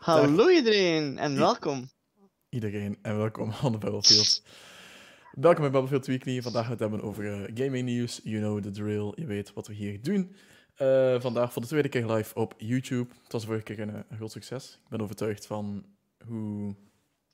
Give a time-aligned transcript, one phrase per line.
[0.00, 1.90] Hallo iedereen en welkom.
[2.48, 4.42] Iedereen en welkom aan de Battlefield.
[5.32, 6.42] welkom bij Battlefield Weekly.
[6.42, 8.20] Vandaag gaan we het hebben over uh, gaming nieuws.
[8.24, 10.34] You know the drill, je weet wat we hier doen.
[10.78, 13.14] Uh, vandaag voor de tweede keer live op YouTube.
[13.22, 14.78] Het was vorige keer een, een groot succes.
[14.82, 15.86] Ik ben overtuigd van
[16.26, 16.76] hoe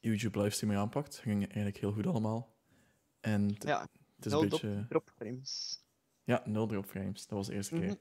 [0.01, 1.14] YouTube livestream mee aanpakt.
[1.14, 2.57] Het ging eigenlijk heel goed allemaal.
[3.21, 4.87] En ja, het is een beetje...
[4.89, 5.80] dropframes.
[6.25, 7.27] Ja, nul dropframes.
[7.27, 7.87] Dat was de eerste keer.
[7.89, 7.96] Mhm.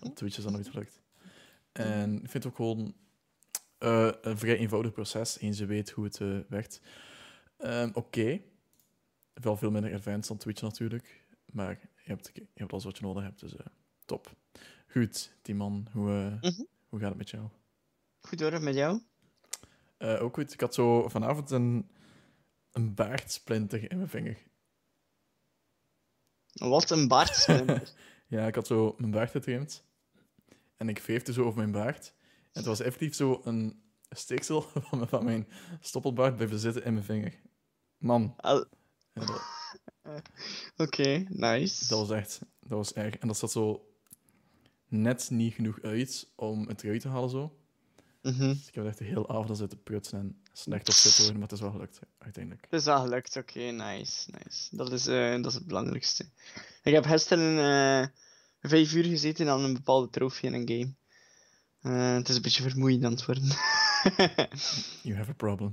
[0.00, 1.02] Op Twitch is dat nooit gelukt.
[1.72, 2.94] En ik vind het ook gewoon
[3.78, 6.80] uh, een vrij eenvoudig proces, eens je weet hoe het uh, werkt.
[7.58, 7.98] Um, Oké.
[7.98, 8.44] Okay.
[9.32, 11.24] Wel veel minder advanced dan Twitch natuurlijk.
[11.52, 13.60] Maar je hebt, je hebt alles wat je nodig hebt, dus uh,
[14.04, 14.34] top.
[14.86, 16.66] Goed, Timon, hoe, mm -hmm.
[16.88, 17.48] hoe gaat het met jou?
[18.20, 19.00] Goed hoor, met jou?
[19.98, 20.52] ook goed.
[20.52, 21.90] Ik had zo vanavond een,
[22.72, 24.38] een baardsplinter in mijn vinger.
[26.52, 27.92] Wat een baardsplinter?
[28.28, 29.84] ja, ik had zo mijn baard getrimd.
[30.76, 32.14] En ik veefde zo over mijn baard.
[32.56, 34.60] En het was effectief zo een steeksel
[34.90, 35.48] van, van mijn
[35.80, 37.34] stoppelbaard blijven zitten in mijn vinger.
[37.96, 38.34] Man.
[38.36, 38.58] Al...
[40.02, 40.22] Oké,
[40.76, 41.88] okay, nice.
[41.88, 43.16] Dat was echt, dat was erg.
[43.16, 43.88] En dat zat zo
[44.88, 47.58] net niet genoeg uit om het eruit te halen zo.
[48.22, 48.52] Mm -hmm.
[48.52, 51.48] dus ik heb echt de hele avond zitten prutsen en slecht op zitten worden, maar
[51.48, 52.64] het is wel gelukt uiteindelijk.
[52.70, 54.76] Het is wel gelukt, oké, okay, nice, nice.
[54.76, 56.30] Dat is, uh, dat is het belangrijkste.
[56.82, 58.08] Ik heb gisteren uh,
[58.60, 60.94] vijf uur gezeten aan een bepaalde trofee in een game.
[61.86, 63.44] Uh, het is een beetje vermoeiend aan het worden.
[65.02, 65.72] you have a problem.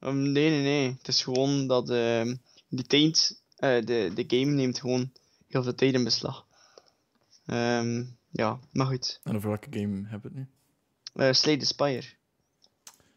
[0.00, 0.94] Um, nee, nee, nee.
[0.98, 2.34] Het is gewoon dat uh,
[2.68, 5.12] die tijd, uh, de, de game neemt gewoon
[5.48, 6.46] heel veel tijd in beslag.
[7.46, 9.20] Um, ja, maar goed.
[9.22, 10.48] En over welke game hebben we het
[11.14, 11.24] nu?
[11.24, 12.06] Uh, Slay the Spire.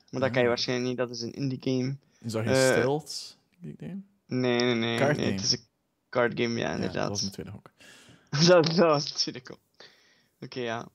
[0.09, 1.97] Maar dat kan je waarschijnlijk niet, dat is een indie game.
[2.22, 4.02] Is dat geen stealth game?
[4.25, 4.97] Nee, nee, nee.
[4.97, 5.38] Card nee game.
[5.38, 5.66] het is een
[6.09, 6.94] card game, ja, inderdaad.
[6.94, 7.72] Ja, dat was mijn tweede hok.
[8.30, 9.59] dat, dat was het tweede hok.
[10.39, 10.88] Oké, okay, ja.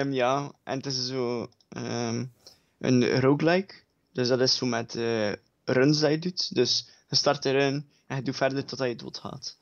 [0.00, 2.32] Um, ja, en het is zo um,
[2.78, 3.74] een roguelike.
[4.12, 5.32] Dus dat is zo met uh,
[5.64, 6.54] runs dat je doet.
[6.54, 9.56] Dus je start een run en je doet verder totdat je doodgaat.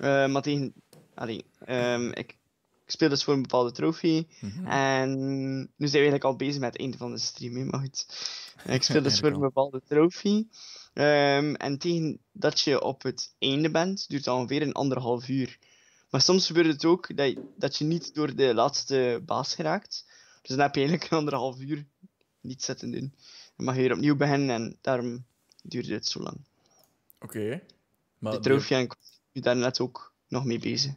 [0.00, 0.74] Uh, maar tegen...
[1.14, 2.30] Allee, um, ik,
[2.84, 4.26] ik speel dus voor een bepaalde trofee.
[4.40, 4.66] Mm -hmm.
[4.66, 5.10] En
[5.58, 8.06] nu zijn we eigenlijk al bezig met het einde van de stream, hè, maar goed.
[8.76, 10.48] Ik speel dus voor een bepaalde trofee.
[10.92, 15.58] en tegen dat je op het einde bent, duurt het ongeveer een anderhalf uur.
[16.10, 20.04] Maar soms gebeurt het ook dat je, dat je niet door de laatste baas geraakt.
[20.42, 21.86] Dus dan heb je eigenlijk een anderhalf uur
[22.40, 23.14] niet zitten doen.
[23.56, 25.24] Dan mag je weer opnieuw beginnen en daarom
[25.62, 26.36] duurde het zo lang.
[27.20, 27.62] Oké.
[28.18, 28.32] Okay.
[28.32, 28.96] De trofee en
[29.32, 30.94] ben daar net ook nog mee bezig.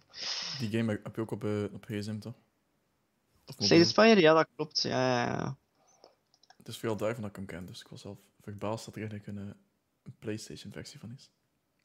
[0.59, 2.34] Die game heb je ook op, uh, op gsm toch?
[3.57, 4.22] Slay the Spire?
[4.22, 4.81] Ja, dat klopt.
[4.81, 5.57] Ja, ja, ja.
[6.57, 9.02] Het is veel duiven dat ik hem ken, dus ik was zelf verbaasd dat er
[9.02, 9.56] eigenlijk een,
[10.03, 11.29] een PlayStation versie van is.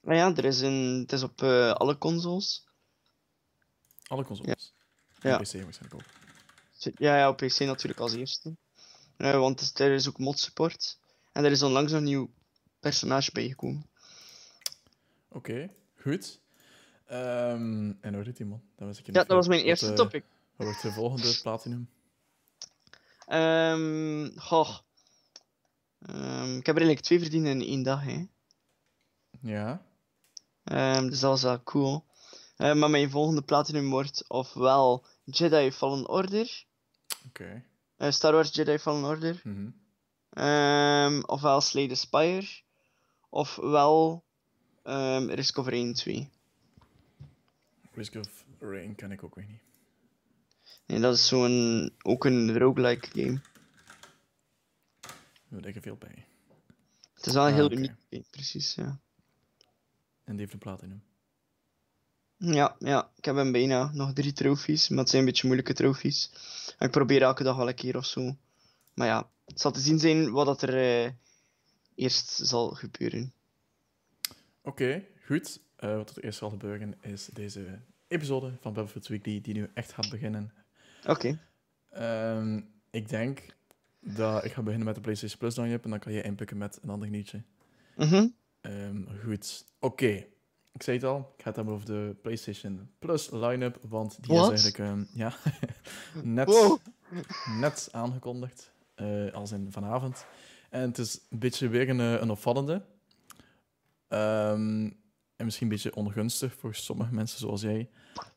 [0.00, 2.67] Nou ja, er is een, het is op uh, alle consoles.
[4.08, 4.74] Alle consoles?
[5.20, 5.38] Ja.
[5.38, 6.02] En PC waarschijnlijk ook.
[6.94, 8.56] Ja, ja, op PC natuurlijk als eerste.
[9.16, 10.98] Uh, want er is ook mod support.
[11.32, 12.30] En er is onlangs een nieuw
[12.80, 13.86] personage bijgekomen.
[15.28, 15.70] Oké, okay,
[16.00, 16.40] goed.
[17.10, 18.62] Um, en hoe man?
[18.76, 20.24] Dat was ik ja, dat was mijn eerste wat, uh, topic.
[20.56, 21.90] Wat wordt de volgende platinum?
[23.28, 24.78] Um, goh.
[26.08, 28.26] Um, ik heb er eigenlijk twee verdiend in één dag, hè.
[29.40, 29.86] Ja.
[30.64, 32.04] Um, dus dat was wel cool.
[32.58, 36.64] Uh, maar mijn volgende platinum wordt ofwel Jedi Fallen Order.
[37.26, 37.42] Oké.
[37.42, 37.64] Okay.
[37.98, 39.40] Uh, Star Wars Jedi Fallen Order.
[39.44, 40.44] Mm -hmm.
[40.44, 42.46] um, ofwel Slay the Spire.
[43.28, 44.24] Ofwel
[44.84, 46.30] um, Risk of Rain 2.
[47.92, 49.62] Risk of Rain ken ik ook weer niet.
[50.86, 53.40] Nee, dat is zo'n ook een roguelike game.
[55.48, 56.26] Daar denk ik veel bij.
[57.14, 57.78] Het is wel een heel ah, okay.
[57.78, 59.00] uniek game, precies, ja.
[60.24, 61.02] En die heeft een platinum.
[62.38, 63.90] Ja, ja, ik heb hem bijna.
[63.92, 66.30] Nog drie trofies, maar het zijn een beetje moeilijke trofies.
[66.78, 68.36] En ik probeer elke dag wel een keer of zo.
[68.94, 71.10] Maar ja, het zal te zien zijn wat dat er uh,
[71.94, 73.32] eerst zal gebeuren.
[74.62, 75.60] Oké, okay, goed.
[75.80, 77.78] Uh, wat er eerst zal gebeuren is deze
[78.08, 80.52] episode van Battlefield Weekly, die nu echt gaat beginnen.
[81.06, 81.38] Oké.
[81.90, 82.36] Okay.
[82.36, 83.46] Um, ik denk
[84.00, 86.78] dat ik ga beginnen met de PlayStation Plus download en dan kan je inpikken met
[86.82, 87.42] een ander nieuwtje.
[87.96, 88.14] Mhm.
[88.14, 90.04] Mm um, goed, oké.
[90.04, 90.28] Okay.
[90.78, 94.36] Ik zei het al, ik ga het hebben over de PlayStation Plus line-up, want die
[94.36, 94.52] What?
[94.52, 95.32] is eigenlijk um, ja,
[96.22, 96.78] net, Wow.
[97.60, 100.26] net aangekondigd, uh, als in vanavond.
[100.70, 102.72] En het is een beetje weer een, een opvallende.
[104.08, 104.96] Um,
[105.36, 107.90] en misschien een beetje ongunstig voor sommige mensen zoals jij.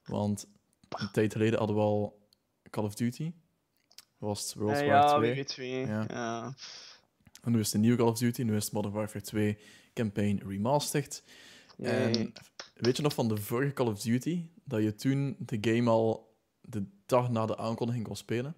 [0.05, 0.47] Want
[0.89, 2.27] een tijd geleden hadden we al
[2.69, 3.31] Call of Duty.
[4.17, 5.45] Was het World Uh, War ja, 2.
[5.85, 5.89] WW2.
[5.89, 6.05] Ja.
[6.07, 6.53] Ja.
[7.43, 8.41] En nu is het een nieuwe Call of Duty.
[8.41, 9.57] Nu is het Modern Warfare 2
[9.93, 11.23] Campaign Remastered.
[11.81, 12.31] En Nee.
[12.75, 14.49] weet je nog van de vorige Call of Duty?
[14.63, 18.55] Dat je toen de game al de dag na de aankondiging kon spelen?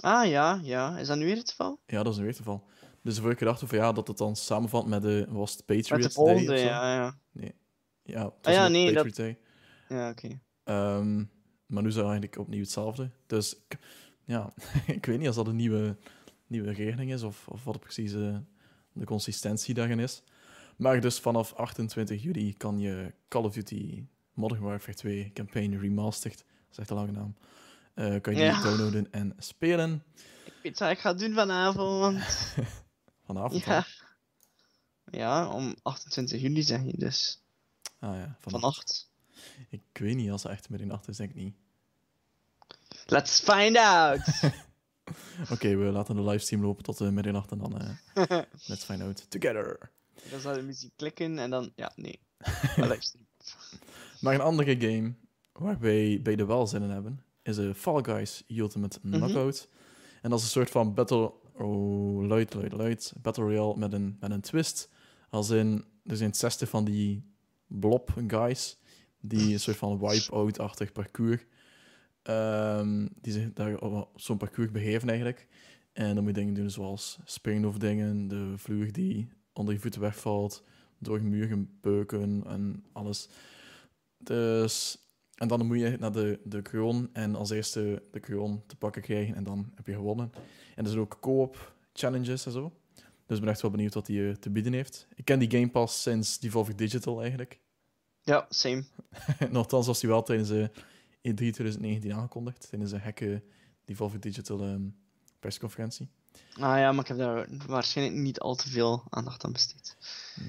[0.00, 0.98] Ah ja, ja.
[0.98, 1.80] Is dat nu weer het geval?
[1.86, 2.64] Ja, dat is nu weer het geval.
[3.02, 5.90] Dus voor ik gedacht van ja, dat het dan samenvalt met de, was het Patriots
[5.90, 7.18] Met de volgende, ja, ja.
[8.02, 9.38] Ja, het Ah, ja, nee, dat- Day.
[9.88, 10.40] Ja, oké.
[10.64, 11.16] Ehm,
[11.66, 13.10] maar nu is eigenlijk opnieuw hetzelfde.
[13.26, 13.78] Dus ik-
[14.24, 14.54] ja,
[14.86, 15.96] ik weet niet als dat een nieuwe,
[16.46, 18.36] nieuwe regeling is of, of wat precies eh,
[18.92, 20.22] de consistentie daarin is.
[20.76, 26.38] Maar dus vanaf 28 juli kan je Call of Duty Modern Warfare 2 Campaign Remastered,
[26.38, 27.36] dat is echt een lange naam,
[27.94, 30.04] eh, kan je die downloaden en spelen.
[30.44, 32.22] Ik weet wat ik ga doen vanavond.
[33.26, 33.86] Vanavond Ja.
[35.10, 37.42] Ja, om 28 juli zeg je dus.
[37.98, 38.62] Ah ja, vannacht.
[38.62, 39.10] Vannacht.
[39.68, 41.54] Ik weet niet, als ze echt midden in de nacht is, denk ik niet.
[43.06, 44.20] Let's find out!
[45.52, 49.30] Oké, we laten de livestream lopen tot uh, middernacht en dan eh, let's find out
[49.30, 49.90] together.
[50.30, 51.72] Dan zou de muziek klikken en dan...
[51.76, 52.18] Ja, nee.
[52.76, 53.26] Maar livestream.
[54.20, 55.14] Maar een andere game
[55.52, 59.16] waar wij beide wel zin in hebben, is de Fall Guys Ultimate Mhm.
[59.16, 59.68] Knockout.
[60.22, 61.32] En dat is een soort van battle...
[61.52, 63.12] Oh, luid, luid, luid.
[63.22, 64.88] Battle Royale met een, met een twist.
[65.30, 67.24] Als in, er zijn 60 van die
[67.66, 68.78] blob guys,
[69.20, 71.44] die een soort van wipe-out-achtig parcours,
[72.22, 75.48] ehm, die zich daar op zo'n parcours begeven eigenlijk.
[75.92, 79.80] En dan moet je dingen doen zoals springen over dingen, de vloer die onder je
[79.80, 80.62] voeten wegvalt,
[80.98, 83.28] door muren beuken en alles.
[84.18, 84.98] Dus,
[85.34, 89.02] en dan moet je naar de, de kroon en als eerste de kroon te pakken
[89.02, 90.32] krijgen en dan heb je gewonnen.
[90.74, 92.72] En er zijn ook co-op challenges en zo.
[93.26, 95.06] Dus ik ben echt wel benieuwd wat hij te bieden heeft.
[95.14, 97.60] Ik ken die Game Pass sinds Devolver Digital eigenlijk.
[98.22, 98.84] Ja, same.
[99.50, 100.70] Nochtans was die wel tijdens de
[101.28, 103.42] E3 2019 aangekondigd, tijdens een gekke
[103.84, 104.88] Devolver Digital ehm,
[105.40, 106.08] persconferentie.
[106.54, 109.96] Ah ja, maar ik heb daar waarschijnlijk niet al te veel aandacht aan besteed.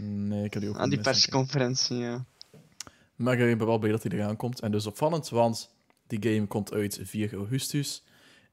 [0.01, 2.25] Nee, ik heb die ook Aan die persconferentie, ja.
[3.15, 4.59] Maar ik ben wel blij dat hij eraan komt.
[4.59, 5.69] En dus opvallend, want
[6.07, 8.03] die game komt uit 4 augustus.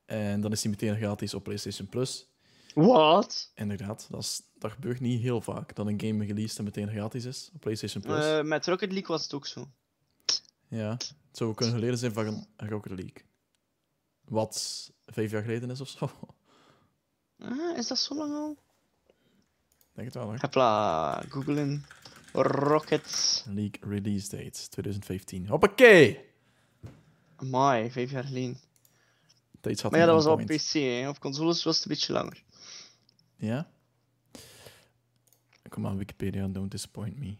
[0.04, 2.26] En dan is hij meteen gratis op PlayStation Plus.
[2.74, 3.50] Wat?
[3.54, 5.74] Inderdaad, dat, is, dat gebeurt niet heel vaak.
[5.74, 8.24] Dat een game released en meteen gratis is op PlayStation Plus.
[8.24, 9.68] Eh, met Rocket League was het ook zo.
[10.68, 13.22] Ja, het zou kunnen geleden zijn van een Rocket League.
[14.24, 16.10] Wat vijf jaar geleden is of zo.
[17.44, 18.56] Ah, is dat zo lang al?
[19.92, 20.36] Denk het wel, hoor.
[20.40, 21.84] Hopla, googlen.
[22.32, 23.44] Rocket.
[23.46, 25.46] League release date 2015.
[25.48, 26.30] Hoppakee!
[27.36, 28.58] Amai, vijf jaar geleden.
[29.62, 30.46] Zat Maar ja, dat was al op.
[30.46, 31.08] PC, hè.
[31.08, 32.42] Op consoles was het een beetje langer.
[33.36, 33.70] Ja?
[35.68, 37.36] Kom aan, Wikipedia, don't disappoint me.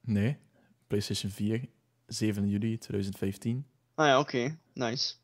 [0.00, 0.38] Nee,
[0.86, 1.68] PlayStation 4,
[2.06, 3.66] 7 juli 2015.
[3.94, 4.58] Ah ja, oké.
[4.72, 5.14] Nice.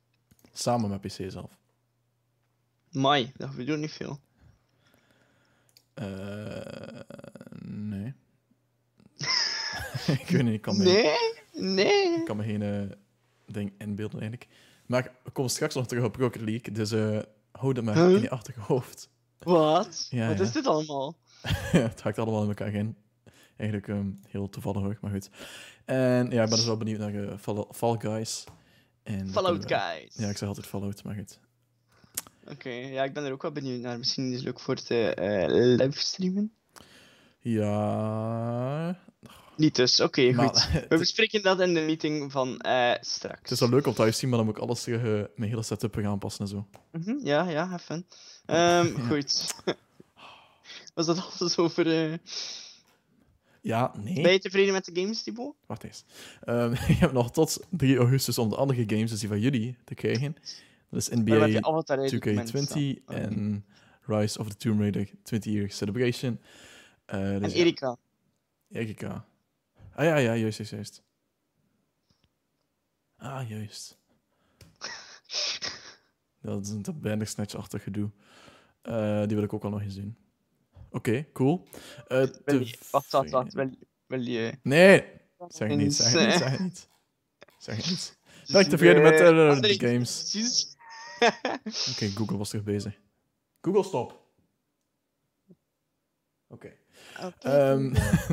[0.53, 1.59] Samen met PC zelf.
[2.97, 4.21] Mai, dat ook niet veel.
[5.95, 7.01] Eh,
[7.63, 8.15] nee.
[10.21, 11.15] ik weet niet, ik kan me, Nee,
[11.75, 12.19] nee.
[12.19, 12.97] ik kan me geen eh,
[13.47, 14.51] ding inbeelden eigenlijk.
[14.87, 17.19] Maar ik kom straks nog terug op Rocket League, dus eh
[17.53, 18.15] hou dat maar Huh?
[18.15, 19.09] in je achterhoofd.
[19.39, 20.07] Wat?
[20.11, 20.45] Ja, Wat ja.
[20.45, 21.17] is dit allemaal?
[21.87, 22.97] het haakt allemaal in elkaar in.
[23.57, 25.31] Eigenlijk ehm, heel toevallig hoor, maar goed.
[25.85, 28.45] En ja, ik ben dus wel benieuwd naar eh, Fall, Fall Guys.
[29.03, 30.15] En Fallout kunnen we- Guys.
[30.17, 31.39] Ja, ik zeg altijd Fallout, maar goed.
[32.51, 33.99] Oké, ja, ik ben er ook wel benieuwd naar.
[33.99, 35.45] Misschien is het leuk voor te eh
[35.77, 36.53] livestreamen.
[37.41, 38.99] Ja...
[39.57, 40.69] Niet dus, oké, goed.
[40.89, 43.41] We bespreken dat in de meeting van eh, straks.
[43.43, 45.29] het is wel leuk om thuis te zien, maar dan moet ik alles terug eh,
[45.37, 46.67] mijn hele setup gaan aanpassen en zo.
[46.93, 48.07] Mhm, ja, ja, have fun.
[48.47, 49.01] Ehm.
[49.09, 49.55] Goed.
[50.95, 51.87] Was dat alles over...
[51.87, 52.19] eh
[53.61, 54.23] Ja, nee.
[54.23, 55.55] Ben je tevreden met de games, Thibaut?
[55.67, 56.05] Wacht eens.
[56.45, 59.77] Ehm, je hebt nog tot 3 augustus om de andere games, dus die van jullie,
[59.85, 60.37] te krijgen.
[60.91, 62.91] Dat is NBA Avatar in het document 2K20 staan?
[62.91, 63.15] Oké.
[63.15, 63.65] en
[64.07, 66.41] Rise of the Tomb Raider 20 Year Celebration.
[67.07, 67.53] En dus.
[67.53, 67.97] Erika.
[68.69, 69.27] Erika.
[69.93, 71.03] Ah ja, ja, juist, juist, juist.
[73.17, 73.99] Ah, juist.
[76.43, 78.11] Dat is een dat Bandersnatch-achtig gedoe.
[78.83, 80.17] Eh, die wil ik ook wel nog eens doen.
[80.91, 81.69] Oké, cool.
[82.07, 82.79] Eh, Wil je...
[82.91, 83.53] Wacht, wacht, wacht.
[83.53, 83.71] Wil,
[84.07, 84.59] wil je...
[84.63, 85.05] Nee,
[85.49, 86.89] zeg niet, zeg niet, zeg niet.
[87.59, 88.19] Zeg niet.
[88.53, 89.19] Ben ik tevreden met
[89.63, 90.33] de games?
[91.91, 92.99] Oké, Google was terug bezig.
[93.61, 94.25] Google, stop.
[96.49, 96.73] Oké.
[97.41, 97.93] Ehm,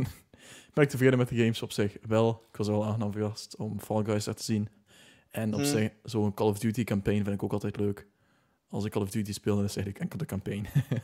[0.73, 1.97] ben ik tevreden met de games op zich?
[2.01, 4.69] Wel, ik was wel aangenaam verrast om Fall Guys daar te zien.
[5.29, 5.69] En op Hmm.
[5.69, 8.07] zich, zo'n Call of Duty campaign vind ik ook altijd leuk.
[8.69, 10.67] Als ik Call of Duty speel, dan is het eigenlijk enkel de campaign.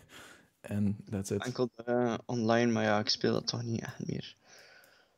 [0.59, 1.43] En that's it.
[1.43, 4.35] Enkel eh, online, maar ja, ik speel dat toch niet echt meer.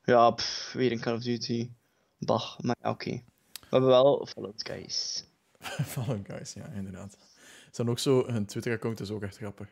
[0.04, 1.72] Ja, pff, weer een Call of Duty.
[2.18, 3.10] Bah, maar ja, oké.
[3.52, 5.26] We hebben wel Fallout Guys.
[5.92, 7.12] Fall Guys, ja, inderdaad.
[7.42, 9.70] Ze hebben ook zo, hun Twitter-account is ook echt grappig.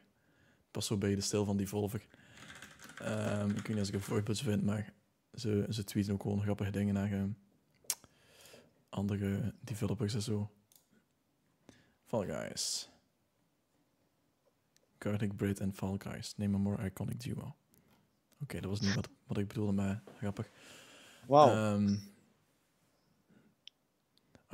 [0.71, 2.05] Pas zo bij de stijl van Devolver.
[2.97, 4.93] Ehm ik weet niet als ik een voorbeeld vind, maar
[5.33, 7.29] ze, ze tweeten ook gewoon grappige dingen naar ehm,
[8.89, 10.51] andere developers en zo.
[12.05, 12.89] Fall Guys.
[14.99, 16.33] Garlic Bread en Fall Guys.
[16.37, 17.55] Name a more iconic duo.
[18.41, 20.49] Oké, dat was niet wat, wat ik bedoelde, maar grappig.
[21.27, 21.49] Wauw.
[21.49, 21.97] Ehm,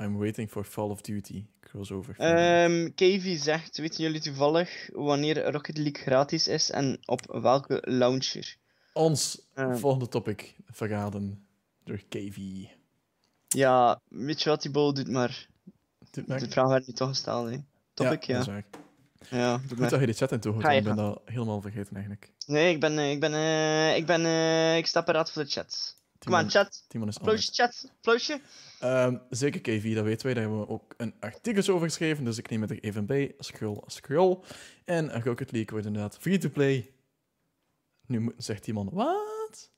[0.00, 2.14] I'm waiting for Fall of Duty crossover.
[2.18, 8.56] Ehm KV zegt, weten jullie toevallig wanneer Rocket League gratis is en op welke launcher?
[8.92, 9.76] Ons Ehm.
[9.76, 11.46] volgende topic verraden
[11.84, 12.38] door KV.
[13.48, 15.46] Ja, weet je wat, die bol doet maar.
[16.10, 17.58] Doet De vraag werd niet toch gesteld, hè.
[17.94, 18.38] Topic, ja.
[18.38, 18.44] ja.
[18.44, 18.64] dat is.
[19.30, 22.32] Ja, Goed dat je de chat in toehoort, ik ben dat helemaal vergeten eigenlijk.
[22.46, 25.50] Nee, ik ben, eh, ik ben, eh, ik ben, eh, ik sta paraat voor de
[25.50, 25.96] chat.
[26.26, 26.84] Kom aan, chat.
[26.88, 27.90] Timon is Applausje, chat.
[27.96, 28.40] Applausje.
[28.80, 30.34] Ehm, zeker KV, dat weten wij.
[30.34, 33.34] Daar hebben we ook een artikel over geschreven, dus ik neem het er even bij.
[33.38, 34.38] Scroll, scroll.
[34.84, 36.90] En Rocket League wordt inderdaad free-to-play.
[38.06, 39.70] Nu moet- zegt die man, wat?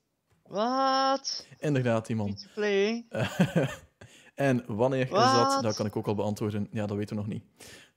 [0.43, 1.47] Wat?
[1.59, 2.37] Inderdaad, die man.
[2.37, 3.69] Free to play.
[4.49, 5.63] en wanneer is dat?
[5.63, 6.67] Dat kan ik ook al beantwoorden.
[6.71, 7.43] Ja, dat weten we nog niet.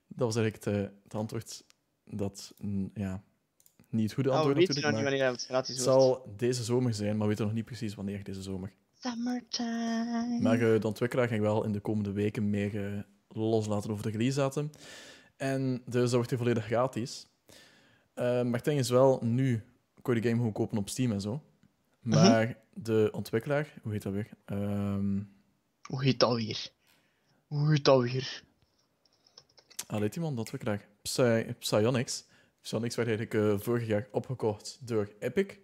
[0.07, 1.63] Dat was eigenlijk het, eh, het antwoord
[2.03, 2.53] dat,
[2.93, 3.23] ja,
[3.93, 6.01] niet het goede Oh, we antwoord weten nog niet wanneer het gratis het wordt.
[6.01, 8.71] zal deze zomer zijn, maar we weten nog niet precies wanneer deze zomer.
[8.99, 10.37] Summertime.
[10.41, 14.37] Maar de ontwikkelaar ging wel in de komende weken meer eh, loslaten over de release
[14.37, 14.69] datum.
[15.37, 17.27] En dus dat wordt hier volledig gratis.
[18.13, 19.63] Eh, maar het ding is wel, nu
[20.01, 21.41] kon je de game gewoon kopen op Steam en zo.
[22.01, 24.29] Maar de ontwikkelaar, hoe heet dat weer?
[24.45, 25.21] Ehm
[25.81, 26.69] Hoe heet dat weer?
[27.47, 28.43] Hoe heet dat weer?
[29.87, 30.87] ah, weet iemand, de ontwikkelaar?
[31.01, 32.25] Psy Psyonix.
[32.63, 35.57] Psyonix werd eigenlijk eh, vorig jaar opgekocht door Epic.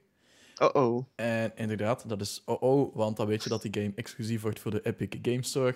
[0.57, 1.05] Oh oh.
[1.15, 4.59] En inderdaad, dat is oh oh, want dan weet je dat die game exclusief wordt
[4.59, 5.75] voor de Epic Game Store.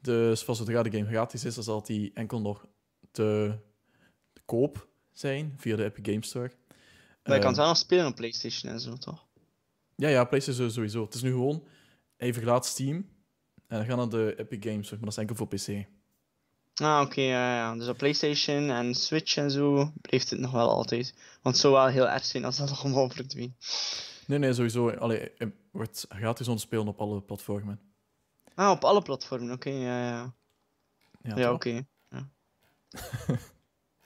[0.00, 2.66] Dus van zodra de game gratis is, dan zal die enkel nog
[3.10, 3.58] te,
[4.32, 6.50] te koop zijn via de Epic Game Store.
[7.22, 9.26] Maar je kan Eh, het wel nog spelen op PlayStation en zo, toch?
[9.96, 11.04] Ja, ja, PlayStation sowieso.
[11.04, 11.64] Het is nu gewoon,
[12.16, 12.96] hij verlaat Steam
[13.66, 15.86] en dan gaan naar de Epic Games Store, maar dat is enkel voor PC.
[16.78, 17.74] Ah, oké, ja, ja.
[17.74, 21.14] Dus op PlayStation en Switch en zo blijft het nog wel altijd.
[21.42, 23.54] Want het zou wel heel erg zijn als dat allemaal verdwijnt.
[24.26, 24.90] Nee, nee, sowieso.
[24.90, 27.80] Allee, het wordt gratis om te spelen op alle platformen.
[28.54, 30.34] Ah, op alle platformen, oké, ja, ja.
[31.36, 31.82] Ja, oké.
[32.08, 32.28] Ja.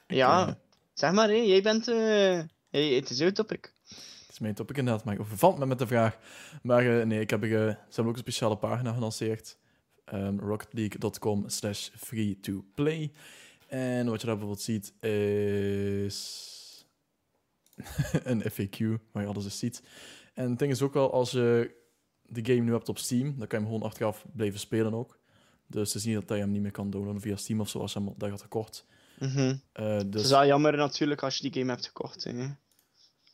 [0.07, 0.59] ja,
[0.95, 1.89] zeg maar, hé, jij bent.
[1.89, 3.73] eh hey, het is jouw topic.
[3.89, 6.19] Het is mijn topic inderdaad, maar ik overvalt me met de vraag.
[6.63, 7.57] Maar eh, nee, ik heb, eh, ze
[7.89, 9.59] hebben ook een speciale pagina gelanceerd.
[10.05, 13.13] Ehm rocketleague.com slash free to play.
[13.69, 16.87] En wat je daar bijvoorbeeld ziet is
[18.25, 19.83] een FAQ, waar je alles eens ziet.
[20.35, 21.75] En het ding is ook wel, als je
[22.23, 25.19] de game nu hebt op Steam, dan kan je hem gewoon achteraf blijven spelen ook.
[25.67, 27.79] Dus het is niet dat je hem niet meer kan downloaden via Steam of zo,
[27.79, 28.87] als je hem daar gekocht.
[29.19, 29.57] Mhm.
[29.73, 32.25] Eh, Het dus is wel jammer natuurlijk als je die game hebt gekocht.
[32.25, 32.47] Hè.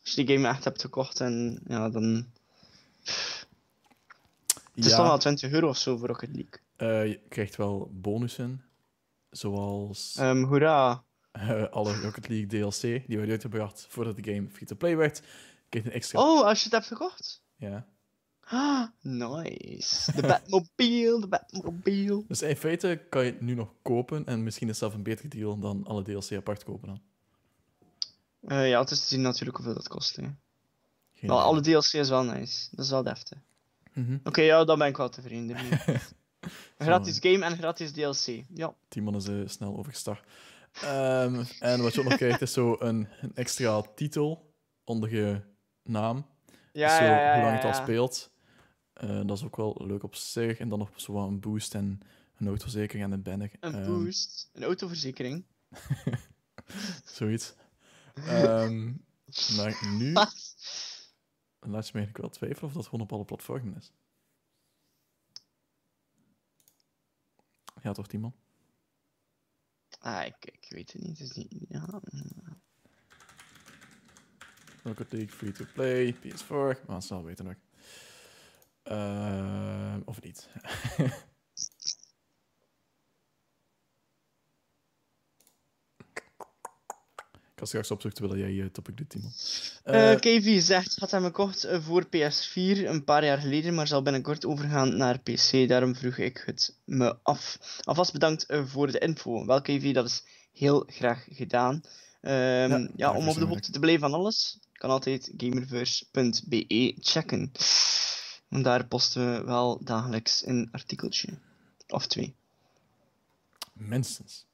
[0.01, 2.25] Als je die game echt hebt gekocht en ja, dan.
[4.79, 6.59] Het is ja, toch wel 20 euro of zo voor Rocket League.
[6.75, 8.65] eh, je krijgt wel bonussen,
[9.29, 10.15] zoals...
[10.19, 11.03] Ehm hoera.
[11.31, 15.21] eh, alle Rocket League DLC die werden uitgebracht voordat de game free-to-play werd.
[15.69, 16.19] Krijg je een extra.
[16.19, 17.43] Oh, als je het hebt gekocht?
[17.55, 17.87] Ja.
[18.39, 20.11] Ah, nice.
[20.15, 22.23] De Batmobile, de Batmobile.
[22.27, 25.03] Dus in feite kan je het nu nog kopen en misschien is het zelf een
[25.03, 27.01] betere deal dan alle DLC apart kopen dan.
[28.41, 30.15] Eh, ja, het is te zien natuurlijk hoeveel dat kost.
[30.15, 30.21] Hè.
[30.23, 31.47] Geen Wel, idee.
[31.49, 32.67] alle DLC is wel nice.
[32.71, 33.37] Dat is wel deftig.
[33.93, 34.17] Mhm.
[34.23, 35.57] Oké, ja, dan ben ik wel tevreden.
[36.77, 38.43] Een gratis game en gratis DLC.
[38.53, 38.73] Ja.
[38.87, 40.23] Timon is eh, snel overgestart.
[40.71, 44.53] Ehm, en wat je ook nog krijgt is zo een, een extra titel
[44.83, 45.41] onder je
[45.83, 46.25] naam.
[46.73, 48.31] Ja, zo, ja, ja, hoe lang het al speelt.
[48.93, 50.57] Eh, dat is ook wel leuk op zich.
[50.59, 52.01] En dan nog zo wat een boost en
[52.37, 53.51] een autoverzekering en een banner.
[53.59, 55.45] Een Ehm, boost, een autoverzekering.
[57.17, 57.53] Zoiets.
[58.13, 58.91] Ehm,
[59.55, 60.48] maar nu Wat?
[61.59, 63.91] Laat je me eigenlijk wel twijfelen of dat gewoon op alle platformen is.
[67.81, 68.33] Ja, toch, Timon?
[69.99, 71.19] Ah, ik, ik weet het niet.
[71.19, 72.01] Het is niet ja.
[74.83, 76.47] Rocket League, free to play, PS4.
[76.47, 77.55] Maar dat zal weten nog.
[78.83, 80.49] Ehm, of niet.
[87.59, 89.31] ga straks opzoeken terwijl jij je topic doet, Timon.
[89.83, 93.87] Eh Eh, KV zegt, had hem gekocht eh, voor PS4 een paar jaar geleden, maar
[93.87, 95.67] zal binnenkort overgaan naar PC.
[95.67, 97.57] Daarom vroeg ik het me af.
[97.83, 99.45] Alvast bedankt eh, voor de info.
[99.45, 100.23] Wel KV, dat is
[100.53, 101.83] heel graag gedaan.
[102.21, 107.51] Ehm, ja, om op de hoogte te blijven van alles, kan altijd gamerverse.be checken.
[108.49, 111.27] En daar posten we wel dagelijks een artikeltje.
[111.87, 112.35] Of twee.
[113.73, 114.45] Minstens.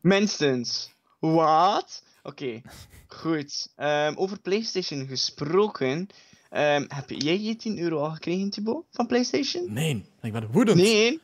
[0.00, 0.90] Minstens.
[1.18, 2.02] Wat?
[2.26, 2.60] Oké,
[3.06, 3.72] goed.
[3.76, 6.06] Ehm, over PlayStation gesproken.
[6.50, 8.86] ehm, heb jij je 10 euro al gekregen, Thibaut?
[8.90, 9.72] Van PlayStation?
[9.72, 10.78] Nee, ik ben woedend.
[10.78, 11.20] Nee.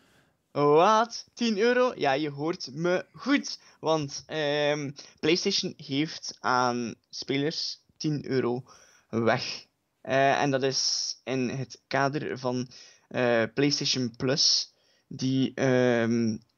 [0.51, 1.27] Wat?
[1.35, 1.93] 10 euro?
[1.97, 3.59] Ja, je hoort me goed.
[3.81, 4.91] Want ehm,
[5.21, 8.63] PlayStation heeft aan spelers 10 euro
[9.09, 9.67] weg.
[10.01, 12.69] Eh, en dat is in het kader van
[13.09, 14.73] eh, PlayStation Plus,
[15.09, 15.55] die,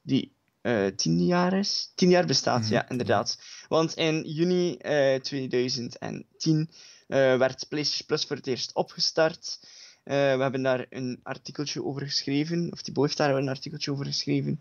[0.03, 0.34] die
[0.65, 1.93] eh 10 jaar is.
[1.95, 3.39] 10 jaar bestaat, Mhm, ja, inderdaad.
[3.69, 6.71] Want in juni eh 2010
[7.07, 9.59] eh, werd PlayStation Plus voor het eerst opgestart.
[10.05, 14.07] Eh, we hebben daar een artikeltje over geschreven, of die heeft daar een artikeltje over
[14.07, 14.61] geschreven,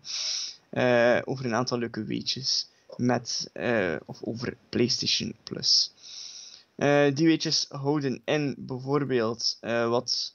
[0.70, 5.92] eh, over een aantal leuke weetjes met, eh, of over PlayStation Plus.
[6.76, 10.34] Eh, die weetjes houden in bijvoorbeeld eh, wat,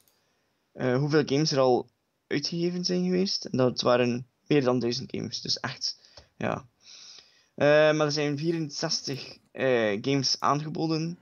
[0.71, 1.89] eh, hoeveel games er al
[2.27, 3.45] uitgegeven zijn geweest.
[3.45, 5.99] En dat waren meer dan 1000 games, dus echt,
[6.37, 6.67] ja.
[7.55, 11.19] Eh, maar er zijn 64 eh, games aangeboden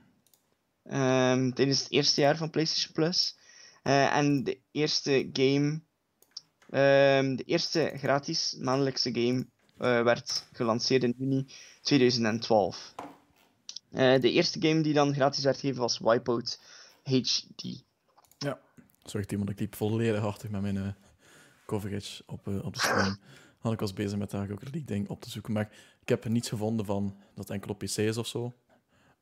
[0.82, 3.36] ehm, tijdens het eerste jaar van PlayStation Plus.
[3.82, 5.80] Eh, en de eerste game,
[6.70, 9.46] ehm, de eerste gratis maandelijkse game,
[9.78, 11.46] werd gelanceerd in juni
[11.82, 12.94] 2012.
[13.90, 16.60] Eh, de eerste game die dan gratis werd gegeven was Wipeout
[17.02, 17.84] HD.
[19.02, 20.96] Zorg iemand, ik liep volledig hartig met mijn
[21.68, 23.18] coverage op, eh, op de stream.
[23.58, 25.52] Had ik was bezig met daar ook een ding op te zoeken.
[25.52, 25.70] Maar
[26.02, 28.54] ik heb niets gevonden van dat het enkel op PC is of zo.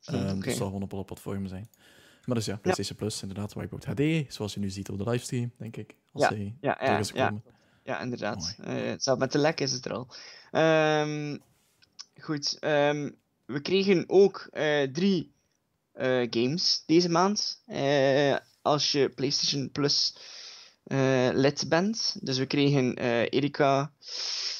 [0.04, 0.34] Ehm Oké.
[0.34, 1.70] Dus het zal gewoon op alle platformen zijn.
[2.24, 5.52] Maar dus ja, PlayStation Plus, inderdaad, Wipeout HD, zoals je nu ziet op de livestream,
[5.56, 5.94] denk ik.
[6.12, 7.42] Als Ja, hij Ja, terug ja, is ja, gekomen.
[7.82, 8.56] ja, inderdaad.
[8.60, 10.08] Eh, zelfs met de lek is het er al.
[10.50, 11.36] Ehm,
[12.20, 13.10] goed, ehm,
[13.44, 15.34] we kregen ook eh, drie
[16.30, 17.62] games deze maand.
[18.62, 20.16] als je PlayStation Plus
[21.34, 22.16] lid bent.
[22.20, 23.92] Dus we kregen eh Erika,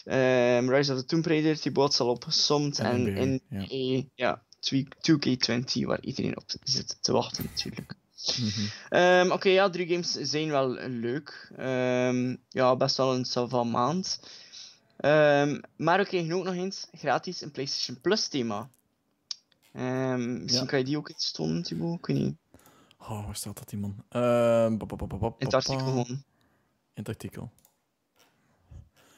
[0.04, 2.78] ehm, Rise of the Tomb Raider, die boot al opgesomd.
[2.78, 4.02] En in ja.
[4.14, 7.94] ja, 2K20, waar iedereen op zit te wachten natuurlijk.
[8.40, 8.66] Mhm.
[8.88, 11.50] Ehm, Oké, ja, drie games zijn wel leuk.
[11.56, 14.20] Ehm, ja, best wel een salva maand.
[15.76, 18.70] Maar we kregen ook nog eens gratis een PlayStation Plus thema.
[20.16, 20.64] Misschien Ja.
[20.64, 21.98] kan je die ook eens tonen, Thibaut?
[21.98, 22.36] Ik weet niet.
[23.08, 24.04] Oh, waar staat dat, die man?
[24.08, 24.78] Ehm, In
[25.38, 26.06] het artikel gewoon.
[26.06, 26.22] In
[26.94, 27.50] het artikel.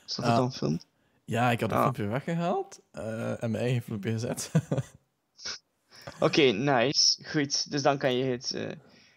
[0.04, 0.30] Staat Ah.
[0.30, 0.86] het dan filmpje?
[1.24, 1.82] Ja, ik had een Ah.
[1.82, 4.50] filmpje weggehaald eh, en mijn eigen filmpje gezet.
[6.20, 7.24] Oké, nice.
[7.24, 8.70] Goed, dus dan kan je het eh,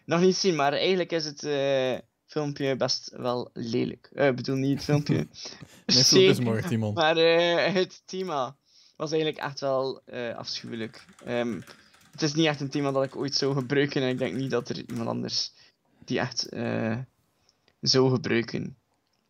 [0.04, 0.54] nog niet zien.
[0.56, 4.10] Maar eigenlijk is het eh, filmpje best wel lelijk.
[4.12, 5.14] Ik bedoel niet het filmpje.
[5.86, 6.92] Mijn filmpje is mooi, die man.
[6.92, 8.56] Maar het thema
[8.96, 10.02] was eigenlijk echt wel
[10.36, 11.04] afschuwelijk.
[11.24, 11.60] Ehm,
[12.12, 14.50] het is niet echt een thema dat ik ooit zou gebruiken en ik denk niet
[14.50, 15.52] dat er iemand anders
[16.04, 16.98] die echt eh,
[17.80, 18.76] zou gebruiken.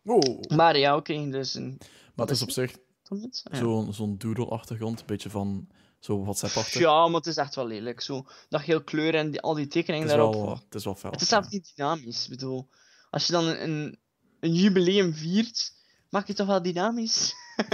[0.03, 0.41] Oh.
[0.55, 1.77] Maar ja, we kregen dus een...
[2.15, 2.75] Maar het is op zich?
[3.09, 3.57] Ah, ja.
[3.57, 5.67] zo'n zo'n doodle-achtergrond, een beetje van
[5.99, 6.81] zo WhatsApp-achtig.
[6.81, 8.01] Ja, maar het is echt wel lelijk.
[8.01, 10.45] Zo, dat geel kleur en die, al die tekeningen het, is daarop.
[10.45, 11.11] wel, het is wel fel.
[11.11, 11.33] Het is ja.
[11.35, 12.23] zelfs niet dynamisch.
[12.23, 12.67] Ik bedoel,
[13.09, 13.97] als je dan een, een,
[14.39, 15.73] een jubileum viert,
[16.09, 17.33] maak je toch wel dynamisch?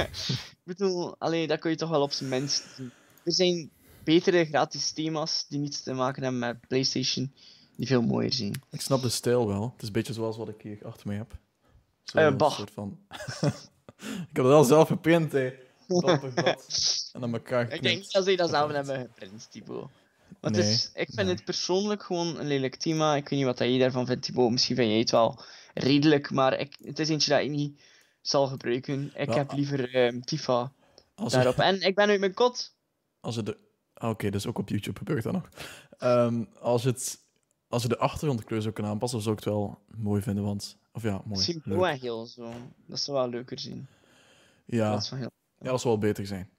[0.52, 2.91] ik bedoel, alleen dat kun je toch wel op zijn minst doen.
[3.24, 3.72] Er zijn
[4.03, 7.33] betere gratis thema's die niets te maken hebben met PlayStation,
[7.75, 8.62] die veel mooier zijn.
[8.71, 9.63] Ik snap de stijl wel.
[9.73, 11.38] Het is een beetje zoals wat ik hier achter me heb.
[12.03, 12.51] Zo, een bah.
[12.55, 12.99] soort van...
[13.09, 15.53] ik heb het wel zelf geprint, hè.
[15.88, 16.23] Dat.
[17.13, 18.13] En aan elkaar Ik denk geknipt.
[18.13, 19.89] dat ze dat zelf hebben geprint, Thibaut.
[20.39, 21.35] Want Nee, het ik vind nee.
[21.35, 23.15] het persoonlijk gewoon een lelijk thema.
[23.15, 24.51] Ik weet niet wat je daarvan vindt, Thibaut.
[24.51, 25.41] Misschien vind jij het wel
[25.73, 27.81] redelijk, maar ik, het is eentje dat ik niet
[28.21, 29.12] zal gebruiken.
[29.15, 30.71] Ik Wel, heb liever ehm, Tifa
[31.15, 31.55] Als daarop.
[31.55, 32.73] je, En ik ben uit mijn kot.
[33.19, 33.57] als je de...
[33.99, 35.49] Ah, Oké, dus ook op YouTube gebeurt dat nog.
[35.97, 37.19] Ehm, als, je het,
[37.67, 40.77] als de achtergrondkleur zou kunnen aanpassen, zou ik het wel mooi vinden, want...
[40.91, 41.62] Of ja, mooi.
[41.91, 42.53] En geel zo.
[42.85, 43.88] Dat zou wel leuker zien.
[44.65, 45.31] Ja, Dat is wel heel...
[45.59, 46.49] ja, dat zou wel beter zijn.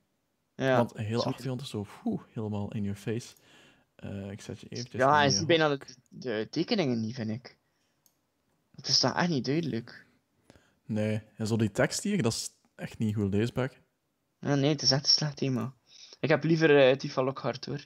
[0.54, 3.34] Ja, Want een hele achtergrond is zo oeh, helemaal in your face.
[3.94, 5.00] Eh, ik zet je eventjes...
[5.00, 7.56] ja hij ziet bijna de, de tekeningen niet, vind ik.
[8.76, 10.06] Het is toch echt niet duidelijk.
[10.86, 13.80] Nee, en zo die tekst hier, dat is echt niet goed leesbaar.
[14.38, 15.74] Ja, nee, het is echt een slecht thema.
[16.20, 17.84] Ik heb liever eh, Tifa Lockhart hoor.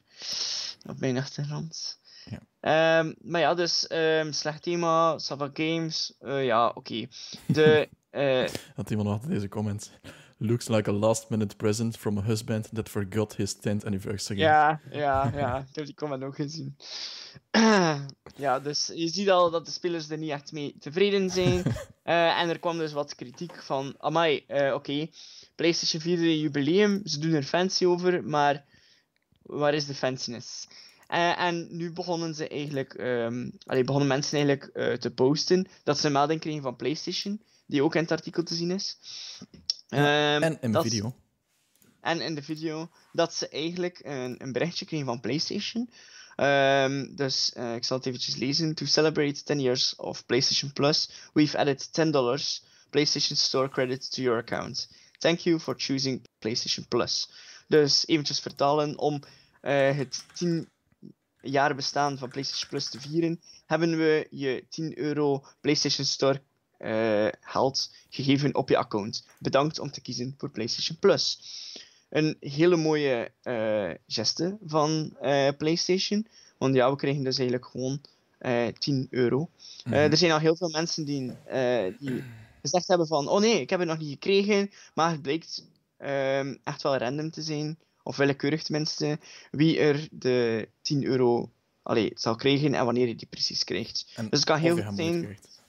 [0.87, 2.01] Op mijn achtergrond.
[2.25, 2.39] Ja.
[2.61, 6.15] Ehm, maar ja, dus ehm, slecht thema, Sava Games.
[6.21, 7.07] eh, ja, oké.
[7.47, 7.89] De.
[8.77, 9.91] Dat iemand in deze comment.
[10.39, 14.39] Looks like a last minute present from a husband that forgot his 10th anniversary.
[14.39, 15.59] Ja, ja, ja.
[15.59, 16.77] Ik heb die comment ook gezien.
[18.45, 21.63] ja, dus je ziet al dat de spelers er niet echt mee tevreden zijn.
[22.03, 25.07] En er kwam dus wat kritiek van, amai, eh, oké,
[25.55, 28.65] PlayStation 4 jubileum, ze doen er fancy over, maar
[29.43, 30.67] waar is de fanciness?
[31.09, 35.99] Eh, en nu begonnen ze eigenlijk, ehm allee, begonnen mensen eigenlijk eh, te posten dat
[35.99, 38.99] ze een melding kregen van PlayStation, die ook in het artikel te zien is.
[39.89, 41.15] Ehm, En in de video.
[42.01, 45.91] en in de video dat ze eigenlijk een, een berichtje kregen van PlayStation.
[46.37, 48.75] Ehm, dus eh, ik zal het eventjes lezen.
[48.75, 54.39] To celebrate 10 years of PlayStation Plus, we've added $10 PlayStation Store credit to your
[54.39, 54.89] account.
[55.25, 57.31] Thank you for choosing PlayStation Plus.
[57.69, 59.21] Dus eventjes vertalen om
[59.61, 60.69] eh, het 10
[61.41, 66.41] jaar bestaan van PlayStation Plus te vieren, hebben we je 10 euro PlayStation Store
[66.79, 69.27] eh, geld gegeven op je account.
[69.39, 71.39] Bedankt om te kiezen voor PlayStation Plus.
[72.09, 75.17] Een hele mooie eh geste van
[75.59, 76.27] PlayStation.
[76.59, 78.01] Want ja, we kregen dus eigenlijk gewoon
[78.39, 79.51] eh 10 euro.
[79.85, 79.95] Mhm.
[79.95, 81.33] er zijn al heel veel mensen die,
[81.99, 82.25] die
[82.65, 85.65] gezegd hebben van, oh nee, ik heb het nog niet gekregen, maar het blijkt
[85.97, 89.19] ehm, echt wel random te zijn, of willekeurig tenminste,
[89.51, 91.51] wie er de 10 euro
[91.83, 94.13] allee, zal krijgen en wanneer je die precies krijgt.
[94.17, 95.63] En Dus het kan heel goed zijn krijgt.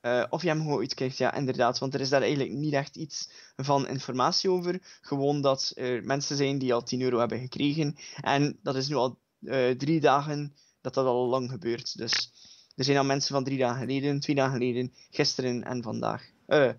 [0.00, 1.78] eh, of je hem gewoon uitkrijgt, ja, inderdaad.
[1.78, 4.78] Want er is daar eigenlijk niet echt iets van informatie over.
[5.00, 7.96] Gewoon dat er mensen zijn die al 10 euro hebben gekregen.
[8.20, 11.98] En dat is nu al eh, drie dagen dat dat al lang gebeurt.
[11.98, 12.32] Dus
[12.76, 16.30] er zijn al mensen van drie dagen geleden, twee dagen geleden, gisteren en vandaag.
[16.46, 16.70] Eh,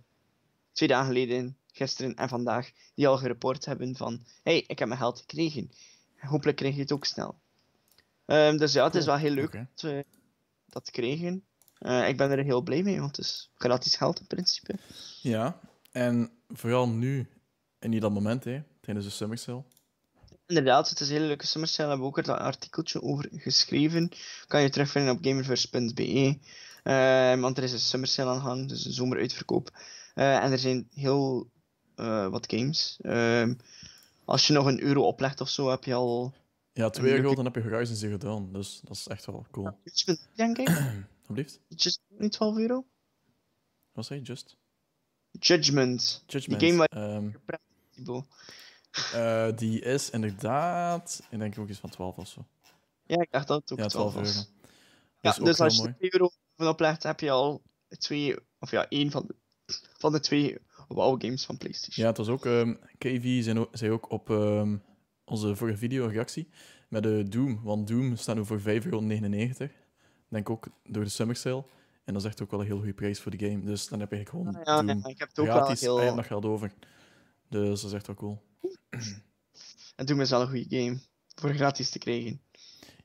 [0.71, 4.99] twee dagen geleden, gisteren en vandaag, die al gereport hebben van hey, ik heb mijn
[4.99, 5.71] geld gekregen.
[6.17, 7.36] Hopelijk krijg je het ook snel.
[8.25, 9.67] Ehm, dus ja, het is wel heel leuk Oké.
[9.73, 10.06] dat we
[10.67, 11.43] dat kregen.
[11.77, 14.75] Eh, ik ben er heel blij mee, want het is gratis geld in principe.
[15.21, 15.60] Ja,
[15.91, 17.27] en vooral nu,
[17.79, 19.63] en niet dat moment, hè, tijdens de summer sale.
[20.47, 21.88] Inderdaad, het is een hele leuke summer sale.
[21.89, 24.10] Daar hebben we ook een artikeltje over geschreven.
[24.47, 26.38] Kan je terugvinden op gamerverse.be.
[26.84, 29.69] Eh, want er is een summer sale aan de gang, dus een zomeruitverkoop.
[30.13, 31.49] Eh, en er zijn heel
[31.95, 32.97] eh, wat games.
[33.01, 33.53] Ehm,
[34.25, 36.34] als je nog een euro oplegt of zo, heb je al.
[36.73, 39.45] Ja, twee leuke- euro, dan heb je Horizon Zero Dawn, dus dat is echt wel
[39.51, 39.77] cool.
[39.84, 40.67] Judgment, denk ik.
[41.19, 41.60] Alsjeblieft.
[41.67, 42.86] Just niet 12 euro?
[43.91, 44.25] Wat zei je?
[44.25, 44.56] Just?
[45.32, 46.23] Judgment.
[46.27, 46.62] Judgment.
[46.63, 47.29] game waar- Ehm,
[47.91, 48.25] Thibaut.
[49.13, 52.45] Eh, die is inderdaad, ik denk ook iets van 12 of zo.
[53.06, 54.36] Ja, ik dacht dat het ook Ja, 12 12 was.
[54.36, 54.47] euro.
[55.21, 55.91] Ja, dus heel als je mooi.
[55.93, 59.36] er 2 euro van oplegt, heb je al twee, of ja, één van de,
[59.97, 62.06] van de twee WoW games van PlayStation.
[62.06, 64.77] Ja, het was ook, ehm KV zei ook, zei ook op ehm,
[65.25, 66.49] onze vorige video reactie
[66.89, 69.01] met de Doom, want Doom staat nu voor 5,99 euro.
[70.27, 71.63] Denk ook door de summer sale.
[72.03, 73.63] En dat is echt ook wel een heel goede prijs voor de game.
[73.63, 76.15] Dus dan heb je gewoon Ah, ja, Doom ja, ik heb het ook gratis heel...
[76.15, 76.73] nog geld over.
[77.49, 78.41] Dus dat is echt wel cool.
[79.95, 80.99] En Doom is wel een goede game.
[81.36, 82.41] Voor gratis te krijgen.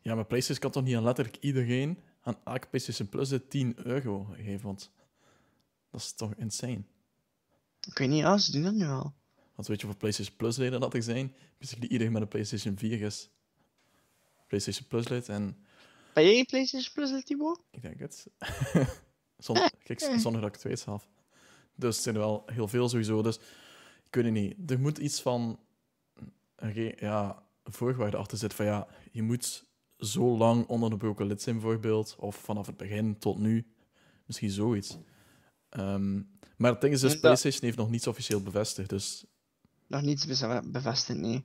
[0.00, 3.86] Ja, maar PlayStation kan toch niet aan letterlijk iedereen aan elke PlayStation Plus de 10
[3.86, 4.90] euro geven, want
[5.90, 6.82] dat is toch insane.
[7.86, 9.14] Ik weet niet, ja, ze doen dat nu al.
[9.54, 11.34] Want weet je hoeveel PlayStation Plus leden dat er zijn?
[11.58, 13.30] Basically iedereen met een PlayStation 4 is
[14.46, 15.66] PlayStation Plus lid en
[16.14, 17.62] Ben jij een PlayStation Plus, lid, Thibaut?
[17.70, 18.26] ik denk het.
[19.38, 21.08] zonder, kijk, zonder dat ik het weet zelf.
[21.74, 23.22] Dus het zijn er wel heel veel sowieso.
[23.22, 23.38] Dus
[24.08, 24.70] ik weet het niet.
[24.70, 25.58] Er moet iets van
[26.56, 28.56] re- ja, voorwaarde achter zitten.
[28.58, 29.64] Van ja, je moet
[29.98, 32.16] zo lang onderbroken lid zijn, bijvoorbeeld.
[32.18, 33.66] Of vanaf het begin tot nu.
[34.26, 34.98] Misschien zoiets.
[35.68, 36.22] Ehm,
[36.56, 38.88] maar het ding is dus, PlayStation heeft nog niets officieel bevestigd.
[38.88, 39.24] Dus
[39.86, 40.26] Nog niets
[40.70, 41.44] bevestigd, nee.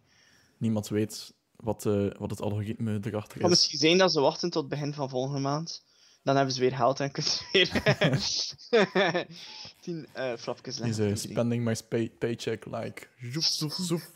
[0.58, 3.50] niemand weet wat, eh, wat het algoritme erachter Het kan is.
[3.50, 5.84] misschien zijn dat ze wachten tot begin van volgende maand.
[6.24, 9.28] Dan hebben ze weer geld en kunnen ze weer
[9.82, 11.04] tien eh flapjes leggen.
[11.04, 11.18] Iedereen.
[11.18, 13.08] spending my pay paycheck like.
[13.32, 14.12] Zoef, zoef, zoef.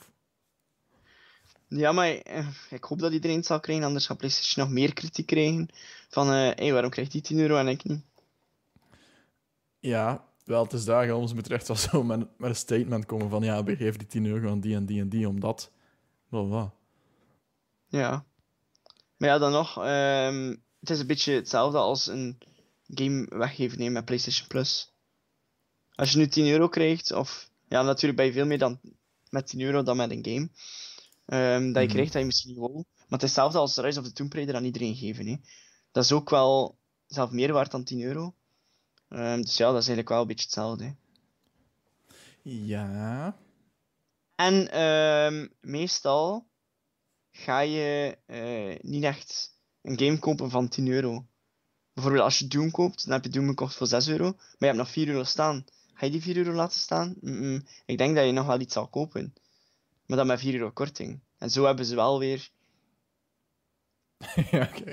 [1.67, 4.93] Ja, maar eh, ik hoop dat iedereen het zal krijgen, anders gaat PlayStation nog meer
[4.93, 5.69] kritiek krijgen.
[6.09, 8.03] Van, eh hey, waarom krijgt die 10 euro en ik niet?
[9.79, 13.43] Ja, wel, het is daar, er echt wel zo met, met een statement komen van
[13.43, 15.71] ja, we geven die 10 euro aan die en die en die, omdat...
[16.29, 16.71] Bla, bla.
[17.87, 18.25] Ja.
[19.17, 20.55] Maar ja, dan nog, ehm,
[20.87, 22.37] het is een beetje hetzelfde als een
[22.87, 24.91] game weggeven met PlayStation Plus.
[25.95, 28.79] Als je nu 10 euro krijgt, of ja, natuurlijk ben je veel meer dan
[29.29, 30.49] met 10 euro dan met een game.
[31.25, 31.89] ehm, dat je Mhm.
[31.93, 32.73] krijgt dat je misschien niet wil.
[32.73, 35.27] Maar het is hetzelfde als Rise of the Tomb Raider aan iedereen geven.
[35.27, 35.35] Hè.
[35.91, 38.35] Dat is ook wel zelf meer waard dan 10 euro.
[39.09, 40.83] Ehm, dus ja, dat is eigenlijk wel een beetje hetzelfde.
[40.83, 40.91] hè.
[42.43, 43.37] Ja.
[44.35, 46.47] En ehm, meestal
[47.31, 49.55] ga je eh, niet echt
[49.87, 51.25] een game kopen van 10 euro.
[51.93, 54.65] Bijvoorbeeld als je Doom koopt, dan heb je Doom gekocht voor 6 euro, maar je
[54.65, 55.65] hebt nog 4 euro staan.
[55.93, 57.15] Ga je die 4 euro laten staan?
[57.21, 57.63] Mm-mm.
[57.85, 59.33] Ik denk dat je nog wel iets zal kopen.
[60.05, 61.19] Maar dan met 4 euro korting.
[61.37, 62.49] En zo hebben ze wel weer...
[64.51, 64.89] ja, oké.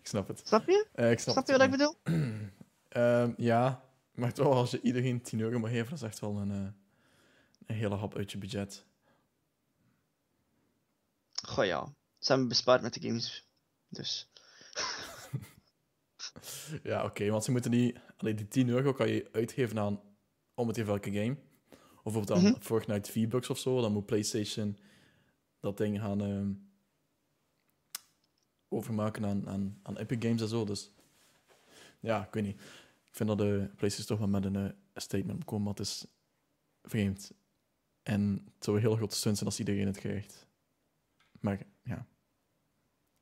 [0.02, 0.42] snap het.
[0.44, 0.86] Snap je?
[0.92, 1.96] Eh, ik snap, Snap je wat ik bedoel?
[2.88, 3.84] Ehm, ja,
[4.14, 6.72] maar toch, als je iedereen 10 euro mag geven, dat is echt wel een, eh,
[7.66, 8.84] een hele hap uit je budget.
[11.42, 13.46] Goh ja, ze hebben bespaard met de games.
[13.88, 14.28] Dus...
[16.82, 17.94] Ja, oké, want ze moeten die...
[18.16, 20.00] Allee, die 10 euro kan je uitgeven aan
[20.54, 21.36] om het even welke game.
[22.02, 22.60] Of bijvoorbeeld aan Mhm.
[22.60, 23.80] Fortnite V-Bucks of zo.
[23.80, 24.78] Dan moet PlayStation
[25.60, 26.52] dat ding gaan ehm,
[28.68, 30.64] overmaken aan, aan, aan Epic Games en zo.
[30.64, 30.90] Dus
[32.00, 32.60] ja, ik weet niet.
[33.04, 36.06] Ik vind dat de PlayStation toch wel met een, eh, statement komen, maar het is
[36.82, 37.32] vreemd.
[38.02, 40.46] En het zou een heel grote stunt zijn als iedereen het krijgt.
[41.40, 42.06] Maar ja,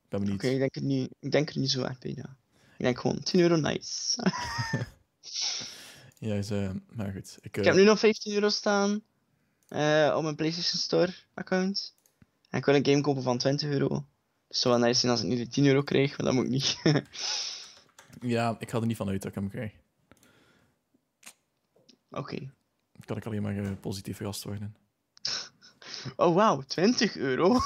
[0.02, 0.38] ik ben benieuwd.
[0.38, 2.37] Oké, ik, denk er niet- ik denk er niet zo echt bij, ja.
[2.78, 4.18] Ik denk gewoon 10 euro nice.
[6.18, 7.36] Ja, is, eh, maar goed.
[7.40, 9.02] Ik, ik eh, heb nu nog 15 euro staan
[9.68, 11.96] eh, op mijn PlayStation Store account.
[12.50, 13.88] En ik wil een game kopen van 20 euro.
[13.88, 14.04] Dus
[14.48, 16.44] het zou wel nice zijn als ik nu de 10 euro krijg, maar dat moet
[16.44, 16.78] ik niet.
[18.34, 19.72] ja, ik ga er niet van uit dat ik hem krijg.
[22.10, 22.38] Oké.
[22.92, 24.76] Dan kan ik alleen maar positief verrast worden.
[26.16, 27.60] Oh wauw, 20 euro?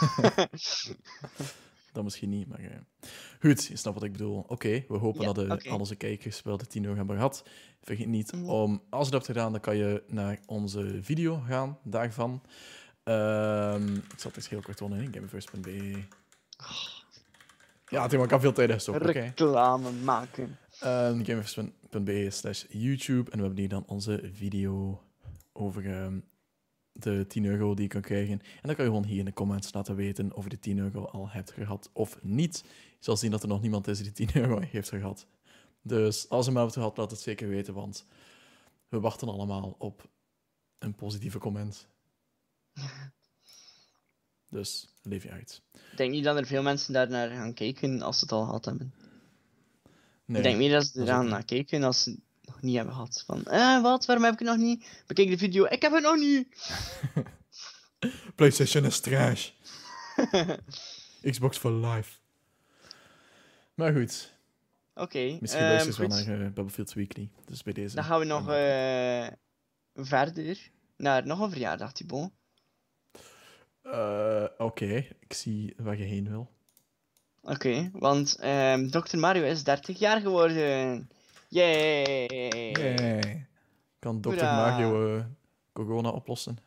[1.92, 2.76] Dat misschien niet, maar eh,
[3.40, 4.44] goed, je snapt wat ik bedoel.
[4.48, 5.68] Oké, we hopen Ja, dat de, oké.
[5.70, 7.44] al onze kijkers wel de 10 euro hebben gehad.
[7.83, 8.44] Vergeet niet Mhm.
[8.50, 12.42] om, als je dat hebt gedaan, dan kan je naar onze video gaan daarvan.
[13.05, 15.09] Ehm, ik zal het eens heel kort tonen, hè.
[15.11, 16.03] gameverse.be.
[17.88, 19.12] Ja, het ik kan veel tijd stoppen.
[19.12, 20.59] Reclame maken.
[20.81, 23.31] Ehm, gameverse.be slash YouTube.
[23.31, 25.03] En we hebben hier dan onze video
[25.53, 26.18] over ehm,
[27.02, 28.32] de 10 euro die je kan krijgen.
[28.32, 30.78] En dan kan je gewoon hier in de comments laten weten of je de 10
[30.78, 32.62] euro al hebt gehad of niet.
[32.66, 35.26] Je zal zien dat er nog niemand is die de 10 euro heeft gehad.
[35.82, 38.06] Dus als je hem hebt gehad, laat het zeker weten, want
[38.88, 40.08] we wachten allemaal op
[40.78, 41.86] een positieve comment.
[44.50, 45.62] Dus leef je uit.
[45.72, 48.44] Ik denk niet dat er veel mensen daar naar gaan kijken als ze het al
[48.44, 48.94] gehad hebben.
[50.24, 52.18] Nee, Ik denk meer dat ze eraan naar kijken als ze
[52.52, 53.24] nog niet hebben gehad.
[53.26, 54.06] Van, eh, wat?
[54.06, 55.02] Waarom heb ik het nog niet?
[55.06, 55.64] Bekijk de video.
[55.64, 56.48] Ik heb het nog niet!
[58.36, 59.50] PlayStation is trash.
[61.30, 62.18] Xbox for life.
[63.74, 64.32] Maar goed,
[64.94, 65.36] Oké.
[65.40, 67.28] misschien ehm, luister je wel naar eh, Battlefield Weekly.
[67.46, 67.94] Dus bij deze.
[67.94, 69.26] Dan gaan we nog eh,
[69.94, 72.30] verder naar nog een verjaardag, Thibaut.
[73.82, 76.50] Eh, Oké, ik zie waar je heen wil.
[77.42, 79.18] Oké, want ehm Dr.
[79.18, 81.10] Mario is 30 jaar geworden.
[81.50, 82.26] Yay!
[82.72, 83.46] Yay.
[83.98, 84.44] Kan Dr.
[84.44, 85.24] Mario eh,
[85.72, 86.58] corona oplossen?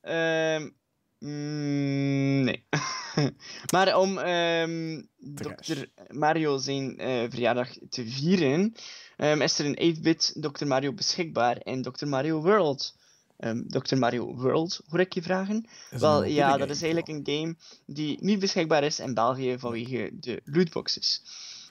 [0.00, 0.70] Ehm,
[1.18, 2.66] mm, nee.
[3.72, 5.02] maar om ehm
[5.34, 5.66] Trash.
[5.66, 5.84] Dr.
[6.08, 8.74] Mario zijn eh, verjaardag te vieren,
[9.16, 10.66] ehm, is er een 8-bit Dr.
[10.66, 12.06] Mario beschikbaar in Dr.
[12.06, 12.96] Mario World.
[13.36, 13.96] Ehm, Dr.
[13.96, 15.68] Mario World, hoor ik je vragen?
[15.90, 20.40] Wel, ja, dat is eigenlijk een game die niet beschikbaar is in België vanwege de
[20.44, 21.22] lootboxes.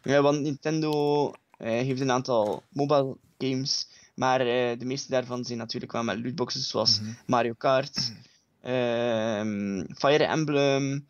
[0.06, 5.92] Ja, want Nintendo heeft een aantal mobile games, maar eh, de meeste daarvan zijn natuurlijk
[5.92, 7.12] wel met lootboxes, zoals Mhm.
[7.26, 8.14] Mario Kart,
[8.62, 11.08] ehm, Fire Emblem,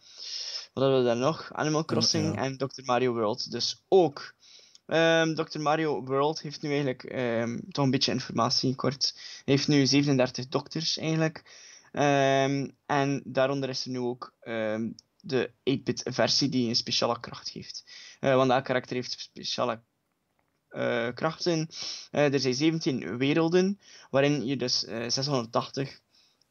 [0.74, 1.50] wat hadden we daar nog?
[1.54, 2.42] Animal Crossing ja.
[2.42, 2.82] en Dr.
[2.84, 4.34] Mario World dus ook.
[4.86, 5.60] Ehm, Dr.
[5.60, 9.12] Mario World heeft nu eigenlijk ehm, toch een beetje informatie kort.
[9.16, 11.64] Hij heeft nu 37 dokters eigenlijk.
[12.86, 14.34] En daaronder is er nu ook
[15.22, 17.84] de 8-bit versie die een speciale kracht heeft.
[18.20, 19.82] Eh, want elk karakter heeft speciale
[20.76, 21.70] eh, krachten.
[22.12, 26.00] Eh, er zijn 17 werelden, waarin je dus eh, 680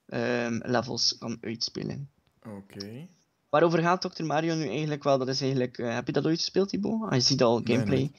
[0.06, 2.10] ehm, levels kan uitspelen.
[2.42, 3.08] Oké.
[3.54, 4.24] Waarover gaat Dr.
[4.24, 5.18] Mario nu eigenlijk wel?
[5.18, 7.02] Dat is eigenlijk, eh, heb je dat ooit gespeeld, Thibaut?
[7.02, 8.10] Ah, je ziet al gameplay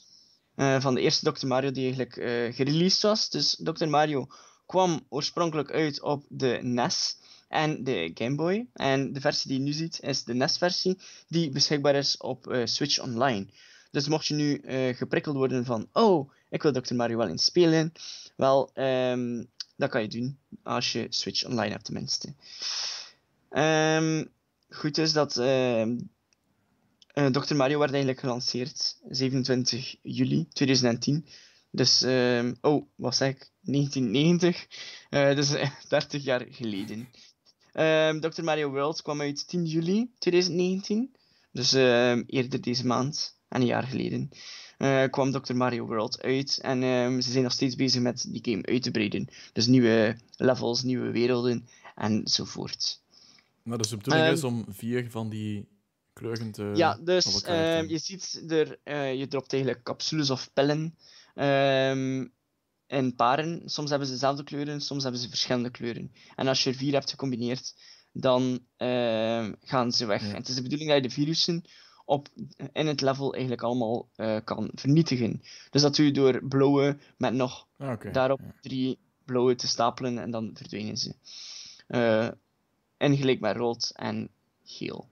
[0.55, 0.75] nee.
[0.75, 1.47] eh, van de eerste Dr.
[1.47, 3.29] Mario die eigenlijk eh gereleased was.
[3.29, 3.87] Dus Dr.
[3.87, 4.27] Mario
[4.65, 8.67] kwam oorspronkelijk uit op de NES en de Game Boy.
[8.73, 12.65] En de versie die je nu ziet is de NES-versie die beschikbaar is op eh,
[12.65, 13.47] Switch Online.
[13.95, 16.95] Dus mocht je nu eh, geprikkeld worden van, oh, ik wil Dr.
[16.95, 17.91] Mario wel eens spelen,
[18.35, 19.43] wel, ehm,
[19.75, 22.33] dat kan je doen als je Switch Online hebt tenminste.
[23.49, 24.25] Ehm,
[24.69, 25.97] goed is dat ehm,
[27.07, 27.55] eh, Dr.
[27.55, 31.25] Mario werd eigenlijk gelanceerd 27 juli 2010.
[31.71, 32.03] Dus,
[32.61, 33.51] oh, wat zeg ik?
[33.61, 34.67] 1990.
[35.09, 37.09] Eh dus eh, 30 jaar geleden.
[38.19, 38.43] Dr.
[38.43, 41.15] Mario World kwam uit 10 juli 2019.
[41.51, 44.29] Dus eerder deze maand, en een jaar geleden,
[44.77, 45.55] eh, kwam Dr.
[45.55, 46.59] Mario World uit.
[46.61, 49.27] En ehm, ze zijn nog steeds bezig met die game uit te breiden.
[49.53, 53.01] Dus nieuwe levels, nieuwe werelden enzovoort.
[53.63, 55.67] Nou, dus de bedoeling Ehm, is om vier van die
[56.13, 56.71] kleuren te...
[56.73, 60.95] Ja, dus te ehm, je ziet er, eh, je dropt eigenlijk capsules of pillen
[61.35, 62.27] ehm,
[62.87, 63.61] in paren.
[63.65, 66.11] Soms hebben ze dezelfde kleuren, soms hebben ze verschillende kleuren.
[66.35, 67.73] En als je er vier hebt gecombineerd,
[68.11, 70.21] dan ehm, gaan ze weg.
[70.21, 70.29] Ja.
[70.29, 71.63] En het is de bedoeling dat je de virussen
[72.05, 72.27] op,
[72.71, 75.41] in het level eigenlijk allemaal eh, kan vernietigen.
[75.69, 78.53] Dus dat doe je door blauwe met nog Ah, daarop Ja.
[78.61, 81.15] drie blauwe te stapelen en dan verdwijnen ze.
[81.87, 82.29] Eh
[82.97, 84.29] en gelijk met rood en
[84.63, 85.09] geel.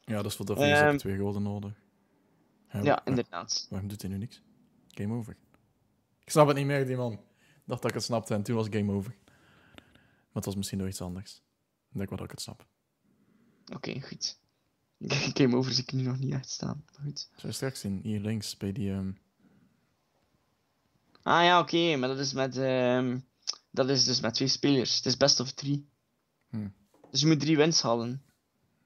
[0.00, 1.72] Ja, dus voor dat is ook Ehm, twee golden nodig.
[2.82, 3.66] Ja, inderdaad.
[3.70, 4.42] Waarom doet hij nu niks?
[4.88, 5.36] Game over.
[6.24, 7.12] Ik snap het niet meer, die man.
[7.12, 7.18] Ik
[7.64, 9.16] dacht dat ik het snapte en toen was game over.
[9.20, 11.42] Maar het was misschien nog iets anders.
[11.90, 12.66] Ik denk wel dat ik het snap.
[13.74, 14.38] Oké, goed.
[15.38, 16.84] Game over zie ik nu nog niet echt staan.
[16.92, 17.28] Maar goed.
[17.36, 18.90] Je straks zien, hier links bij die...
[18.92, 19.10] ehm,
[21.22, 22.56] Ah ja, oké, maar dat is met...
[22.56, 23.18] ehm,
[23.70, 24.96] dat is dus met twee spelers.
[24.96, 25.88] Het is best of drie.
[26.50, 26.72] Hmm.
[27.10, 28.22] Dus je moet drie wins halen.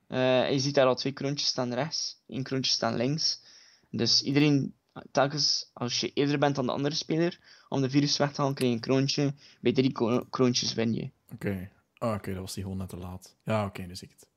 [0.07, 3.42] Eh, je ziet daar al twee kroontjes staan rechts, één kroontje staan links.
[3.90, 4.75] Dus iedereen,
[5.11, 8.55] telkens als je eerder bent dan de andere speler, om de virus weg te halen,
[8.57, 9.35] krijg je een kroontje.
[9.61, 9.92] Bij drie
[10.31, 11.11] kroontjes win je.
[11.33, 11.70] Oké.
[11.99, 13.37] Ah, oké, dat was die gewoon net te laat.
[13.44, 14.29] Ja, oké, dus ik het.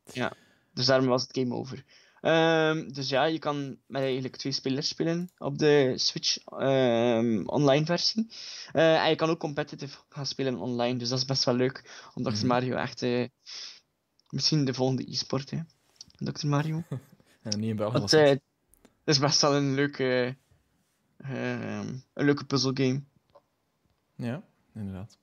[0.73, 1.83] Dus daarom was het game over.
[2.23, 7.86] Ehm, dus ja, je kan met eigenlijk twee spelers spelen op de Switch ehm, online
[7.86, 8.27] versie.
[8.71, 12.07] Eh, en je kan ook competitive gaan spelen online, dus dat is best wel leuk.
[12.13, 12.31] Om Dr.
[12.31, 12.47] Mhm.
[12.47, 13.01] Mario echt...
[13.01, 13.27] eh,
[14.29, 15.59] misschien de volgende e-sport, hè.
[16.17, 16.47] Dr.
[16.47, 16.83] Mario.
[17.43, 17.97] Ja, niet in België.
[17.97, 18.41] Want eh, het.
[19.03, 20.38] is best wel een leuke...
[21.17, 23.03] ehm, een leuke puzzelgame.
[24.15, 25.17] Ja, inderdaad.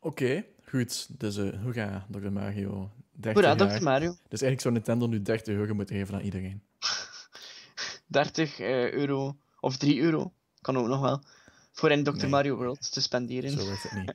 [0.00, 1.20] Oké, goed.
[1.20, 2.30] Dus hoe gaat Dr.
[2.30, 3.82] Mario 30 Hoera, jaar?
[3.82, 4.08] Mario.
[4.10, 6.62] Dus eigenlijk zou Nintendo nu 30 euro moeten geven aan iedereen.
[8.06, 11.22] 30 eh, euro, of 3 euro, kan ook nog wel,
[11.72, 12.16] voor in Dr.
[12.16, 12.28] Nee.
[12.28, 13.50] Mario World te spenderen.
[13.50, 14.14] Zo werkt het niet.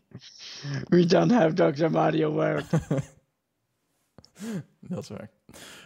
[0.89, 1.89] We don't have Dr.
[1.89, 2.65] Mario World.
[4.79, 5.29] Dat is waar.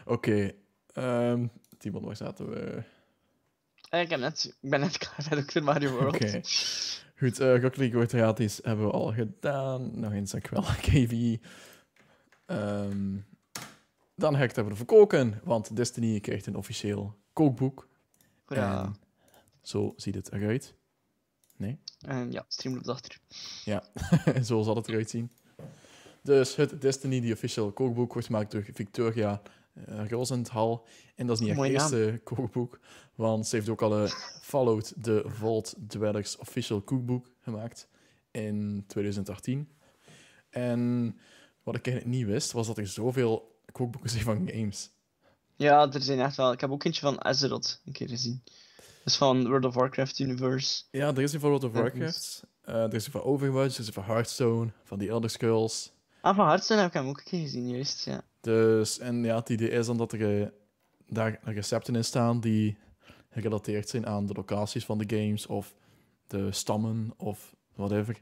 [0.05, 0.51] Oké.
[0.93, 1.45] ehm
[1.77, 2.83] Timon, waar zaten we?
[3.89, 5.63] Eh, ik, heb net, ik ben net klaar met Dr.
[5.63, 6.15] Mario World.
[6.15, 6.41] Oké.
[7.17, 8.59] Goed, uh, Rocket League wordt gratis.
[8.63, 9.99] Hebben we al gedaan.
[9.99, 11.37] Nog eens, dankjewel, KV.
[12.49, 13.17] Ehm
[14.19, 17.87] dan ga ik het hebben over koken, want Destiny krijgt een officieel kookboek.
[18.47, 18.95] En
[19.61, 20.73] zo ziet het eruit.
[21.99, 23.19] En ja, Streamloops achter.
[24.49, 25.31] zo zal het eruit zien.
[26.23, 29.41] Dus het Destiny, die officieel kookboek, wordt gemaakt door Victoria
[29.89, 30.87] uh, Rosenthal.
[31.15, 32.79] En dat is niet echt het eerste kookboek,
[33.15, 34.09] want ze heeft ook al een
[34.41, 37.87] Fallout The Vault Dwellers official kookboek gemaakt
[38.31, 39.69] in 2018.
[40.49, 41.15] En
[41.71, 44.91] wat ik eigenlijk niet wist, was dat er zoveel kookboeken zijn van games.
[45.55, 46.51] Ja, er zijn echt wel.
[46.51, 48.41] Ik heb ook eentje van Azeroth een keer gezien.
[48.75, 50.83] Dat is van World of Warcraft Universe.
[50.91, 53.79] Ja, er is een van World of Warcraft, uh, er is een van Overwatch, er
[53.79, 55.91] is een van Hearthstone, van die Elder Scrolls.
[56.21, 58.05] Ah, van Hearthstone heb ik hem ook een keer gezien, juist.
[58.05, 58.21] Ja.
[58.41, 60.47] Dus, en ja, het idee is dan dat er uh,
[61.07, 62.77] daar recepten in staan die
[63.29, 65.75] gerelateerd zijn aan de locaties van de games of
[66.27, 68.21] de stammen of whatever.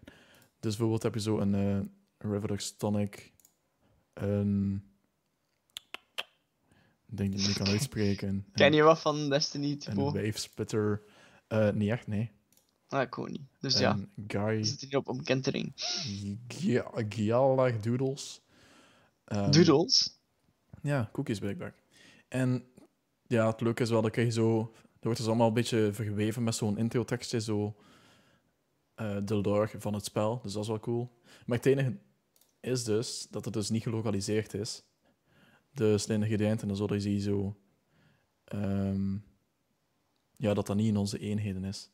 [0.60, 1.88] Dus bijvoorbeeld heb je zo een
[2.20, 3.34] uh, Tonic,
[4.22, 4.84] een
[7.06, 8.46] ding die ik niet kan uitspreken.
[8.54, 10.12] Ken je wat van Destiny, Een Typo?
[10.12, 11.02] Wave Splitter.
[11.50, 12.32] Uh, niet echt, nee.
[12.88, 13.42] Ah, ik ook niet.
[13.60, 14.64] Dus een ja, Guy.
[14.64, 15.72] zit hier op omkentering.
[17.10, 18.42] Gialag Doodles.
[19.26, 20.20] Um, Doodles?
[20.82, 21.76] Ja, cookies blijkbaar.
[22.28, 22.64] En
[23.28, 24.72] ja, het leuke is wel, dat krijg je zo...
[24.82, 27.76] Dat wordt dus allemaal een beetje verweven met zo'n intro-tekstje, zo...
[29.02, 31.20] Uh, de lore van het spel, dus dat is wel cool.
[31.46, 31.98] Maar het enige
[32.68, 34.84] is dus dat het dus niet gelokaliseerd is.
[35.74, 37.58] Dus de ingrediënten en zo, dat je zo...
[38.54, 39.26] Um,
[40.38, 41.90] ja, dat dat niet in onze eenheden is.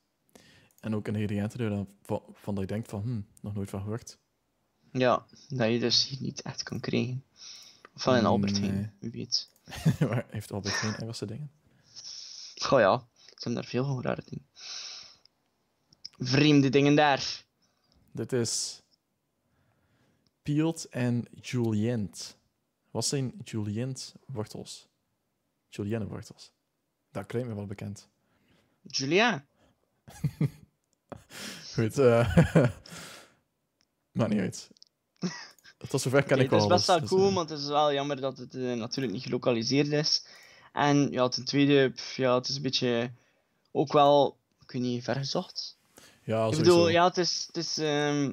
[0.79, 4.17] En ook ingrediënten dan van, van dat je denkt van, hm, nog nooit van gehoord.
[4.91, 7.23] Ja, dat je dus hier niet echt kan krijgen.
[7.95, 9.49] Of van een Albert Heijn, wie weet.
[10.09, 11.51] Maar heeft Albert geen Engelse dingen?
[12.55, 14.45] Goh ja, ze hebben daar veel van rare dingen.
[16.17, 17.45] Vreemde dingen daar.
[18.11, 18.82] Dit is
[20.43, 22.37] Peeled en Julient.
[22.91, 24.87] Wat zijn Julient wortels?
[25.69, 26.51] Julienne wortels.
[27.11, 28.09] Dat klinkt me wel bekend.
[28.81, 29.45] Julia?
[31.73, 32.37] Goed, uh,
[34.11, 34.69] maakt niet uit.
[35.89, 38.21] Tot zover Oké, ik al Het is best wel cool, want het is wel jammer
[38.21, 40.25] dat het eh, natuurlijk niet gelokaliseerd is.
[40.71, 43.11] En ja, ten tweede, pff, ja, het is een beetje
[43.71, 45.77] ook wel, ik weet niet, vergezocht.
[46.23, 46.57] ja, ik sowieso.
[46.57, 48.27] bedoel, ja, het is, het is, ehm,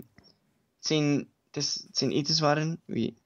[0.76, 2.80] het zijn, het zijn etenswaren.
[2.84, 3.16] Wie,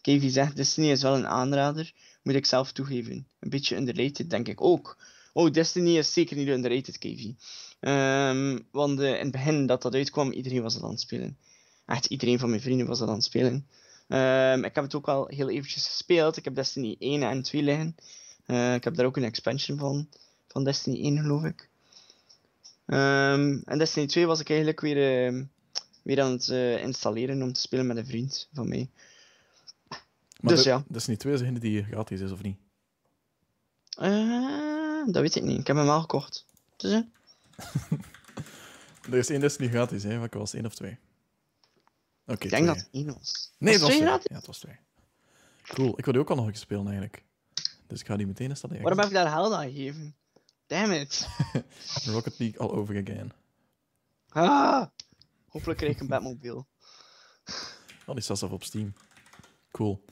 [0.00, 3.26] Kevin zegt, Destiny is wel een aanrader, moet ik zelf toegeven.
[3.40, 4.96] Een beetje underrated, denk ik ook.
[5.32, 7.38] Oh, Destiny is zeker niet underrated, Kevin.
[7.80, 11.38] Ehm, want eh, in het begin dat dat uitkwam, iedereen was het aan het spelen.
[11.86, 13.66] Echt iedereen van mijn vrienden was het aan het spelen.
[14.08, 16.36] Ehm, ik heb het ook al heel eventjes gespeeld.
[16.36, 17.96] Ik heb Destiny 1 en 2 liggen.
[18.46, 20.08] Eh, ik heb daar ook een expansion van,
[20.48, 21.68] van Destiny 1, geloof ik.
[22.86, 25.46] Ehm, en Destiny 2 was ik eigenlijk weer,
[26.04, 28.90] weer aan het eh, installeren om te spelen met een vriend van mij.
[30.40, 30.84] Maar dus ja.
[30.88, 32.58] Dat is niet twee degene die gratis is, of niet?
[33.98, 35.58] Eh, dat weet ik niet.
[35.60, 36.46] Ik heb hem al gekocht.
[36.76, 37.02] Dus,
[39.10, 40.18] Er is één Destiny gratis, hè?
[40.18, 40.98] Welke was één of twee?
[42.26, 42.66] Oké, ik denk twee.
[42.66, 43.52] dat het één was.
[43.58, 44.26] Nee, Was het was twee gratis?
[44.30, 44.76] Ja, het was twee.
[45.62, 45.98] Cool.
[45.98, 47.24] Ik wil die ook al nog eens spelen, eigenlijk.
[47.86, 48.82] Dus ik ga die meteen installeren.
[48.82, 50.16] Waarom heb ik daar geld aan gegeven?
[50.66, 51.28] Damn it.
[52.06, 53.32] Rocket League all over again.
[54.28, 54.86] Ah,
[55.54, 56.64] hopelijk krijg ik een Batmobile.
[58.06, 58.92] Oh, die staat zelf op Steam.
[59.70, 60.04] Cool.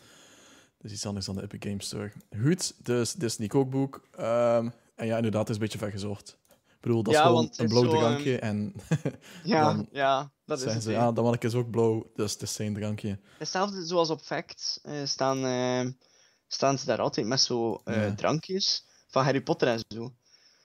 [0.79, 2.13] Dus iets anders dan de Epic Games Store.
[2.43, 4.01] Goed, dus Disney kookboek.
[4.17, 6.39] Ehm, en ja, inderdaad, het is een beetje vergezocht.
[6.81, 8.75] bedoel, dat is gewoon een is blauw drankje en
[9.45, 10.91] Ja, Dan ja dat is zeggen het.
[10.91, 13.19] ze, ja, dat manneke is ook blauw, dus het is zijn drankje.
[13.39, 15.93] Hetzelfde zoals op Facts eh, staan, eh,
[16.47, 18.15] staan ze daar altijd met zo eh, Ja.
[18.15, 20.13] drankjes van Harry Potter en zo.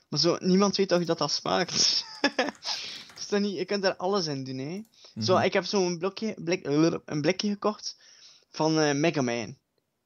[0.09, 2.05] Maar zo, niemand weet toch dat dat smaakt.
[3.30, 4.82] dat niet, je kunt daar alles in doen, hè.
[5.21, 5.43] Zo, Mhm.
[5.45, 6.65] ik heb zo'n blokje, blik,
[7.05, 7.97] een blikje gekocht
[8.49, 9.57] van eh Mega Man.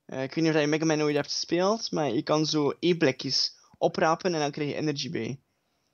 [0.05, 2.73] Eh, ik weet niet of je Mega Man ooit hebt gespeeld, maar je kan zo
[2.79, 5.39] e-blikjes oprapen en dan krijg je energy bij.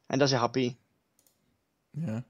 [0.07, 0.75] En dat is je HP.
[1.91, 2.23] Ja.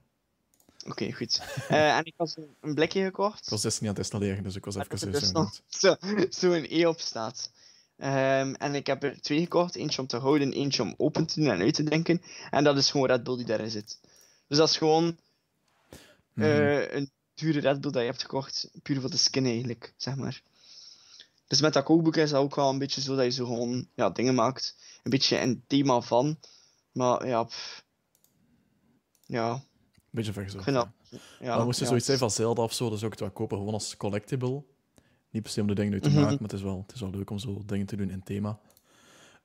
[0.86, 1.40] Oké, goed.
[1.68, 3.42] Eh, en ik had een blikje gekocht.
[3.44, 5.30] Ik was dus niet aan het installeren, dus ik was even zo dus
[5.80, 5.96] zo,
[6.30, 7.50] zo een E op staat.
[7.96, 9.74] Ehm, en ik heb er twee gekocht.
[9.74, 12.22] Eentje om te houden, eentje om open te doen en uit te drinken.
[12.50, 14.00] En dat is gewoon Red Bull die daarin zit.
[14.48, 15.18] Dus dat is gewoon
[16.32, 16.46] Mhm.
[16.46, 18.70] eh, een dure Red Bull dat je hebt gekocht.
[18.82, 20.42] Puur voor de skin eigenlijk, zeg maar.
[21.46, 23.88] Dus met dat kookboek is dat ook wel een beetje zo dat je zo gewoon
[23.94, 24.76] ja, dingen maakt.
[25.02, 26.38] Een beetje een thema van.
[26.92, 27.84] Maar ja, pff.
[29.26, 29.62] ja,
[30.10, 30.64] Beetje vergezocht.
[30.64, 30.92] ja.
[31.40, 33.56] Ja, maar moest je ja, zoiets zijn van Zelda of zo, dus ook wel kopen
[33.58, 34.64] gewoon als collectible.
[35.30, 36.18] Niet per se om de dingen uit te Mhm.
[36.18, 38.22] maken, maar het is, wel, het is wel leuk om zo dingen te doen in
[38.22, 38.58] thema.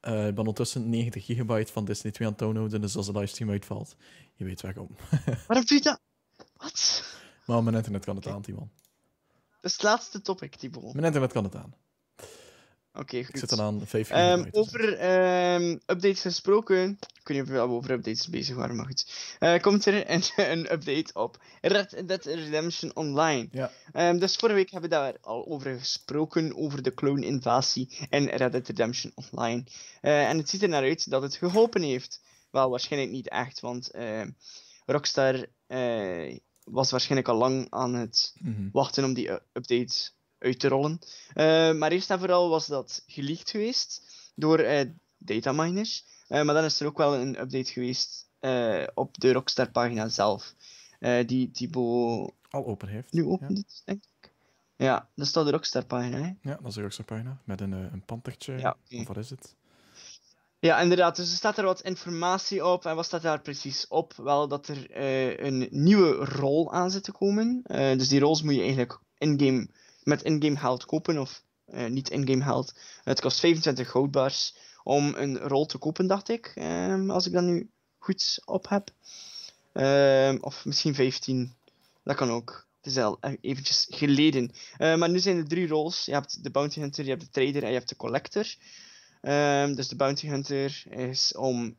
[0.03, 3.11] Eh, ik ben ondertussen 90 gigabyte van Disney 2 aan het downloaden, dus als de
[3.11, 3.95] livestream uitvalt,
[4.35, 4.89] je weet waarom.
[5.11, 5.99] is- Waarom doe je dat?
[6.57, 7.03] Wat?
[7.45, 8.71] Maar mijn internet kan het aan, Timon.
[9.61, 10.93] Dat is het laatste topic, Thibaut.
[10.93, 11.73] Mijn internet kan het aan.
[12.93, 13.39] Oké, goed.
[13.39, 16.89] zit dan aan 5 Ehm, over ehm, updates gesproken.
[17.19, 19.35] Ik weet niet of we over updates bezig waren, maar goed.
[19.39, 20.21] Eh, komt er een,
[20.51, 23.47] een update op Red Dead Redemption Online.
[23.51, 23.71] Ja.
[23.93, 28.51] Ehm, dus vorige week hebben we daar al over gesproken, over de clone-invasie in Red
[28.51, 29.63] Dead Redemption Online.
[30.01, 32.21] Eh, en het ziet er naar uit dat het geholpen heeft.
[32.51, 33.91] Wel, waarschijnlijk niet echt, want
[34.85, 38.69] Rockstar eh, was waarschijnlijk al lang aan het Mhm.
[38.71, 40.09] wachten om die update
[40.43, 40.99] uit te rollen.
[41.33, 44.01] Eh, maar eerst en vooral was dat geleakt geweest
[44.35, 46.05] door eh dataminers.
[46.27, 48.27] Eh, maar dan is er ook wel een update geweest
[48.93, 50.53] op de Rockstar pagina zelf.
[51.25, 53.11] die Thibaut Al open heeft.
[53.13, 53.29] nu Ja.
[53.29, 54.31] opent, denk ik.
[54.75, 56.17] Ja, dat staat de Rockstar pagina.
[56.17, 56.49] Hè?
[56.49, 57.37] Ja, dat is een Rockstar pagina.
[57.43, 58.57] Met een, een pantertje.
[58.57, 58.77] Ja.
[58.91, 59.55] Of wat is het?
[60.59, 61.15] Ja, inderdaad.
[61.15, 62.85] Dus er staat er wat informatie op.
[62.85, 64.13] En wat staat daar precies op?
[64.13, 64.97] Wel dat er
[65.45, 67.61] een nieuwe rol aan zit te komen.
[67.97, 69.67] Dus die roles moet je eigenlijk in-game,
[70.03, 71.17] met in-game geld kopen.
[71.17, 72.73] Of eh, niet in-game geld.
[73.03, 76.51] Het kost 25 goudbars om een rol te kopen, dacht ik.
[76.55, 78.89] Ehm, als ik dat nu goed op heb.
[79.73, 81.53] Ehm, of misschien 15.
[82.03, 82.67] Dat kan ook.
[82.81, 84.51] Het is al e- eventjes geleden.
[84.77, 86.05] Eh, maar nu zijn er drie roles.
[86.05, 88.55] Je hebt de Bounty Hunter, je hebt de Trader en je hebt de Collector.
[89.21, 91.77] Ehm, dus de Bounty Hunter is om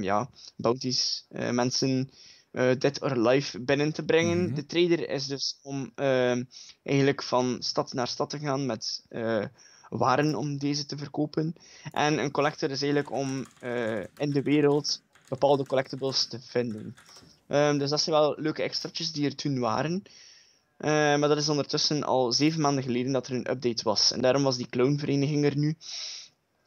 [0.00, 2.10] ja, bounties, eh, mensen
[2.54, 4.44] dead or alive binnen te brengen.
[4.44, 4.54] Mhm.
[4.54, 6.42] De Trader is dus om ehm,
[6.82, 9.44] eigenlijk van stad naar stad te gaan met eh,
[9.88, 11.54] waren om deze te verkopen.
[11.92, 16.96] En een Collector is eigenlijk om eh, in de wereld bepaalde collectibles te vinden.
[17.46, 20.02] Ehm, dus dat zijn wel leuke extraatjes die er toen waren.
[20.76, 24.12] Eh, maar dat is ondertussen al zeven maanden geleden dat er een update was.
[24.12, 25.76] En daarom was die clownvereniging er nu.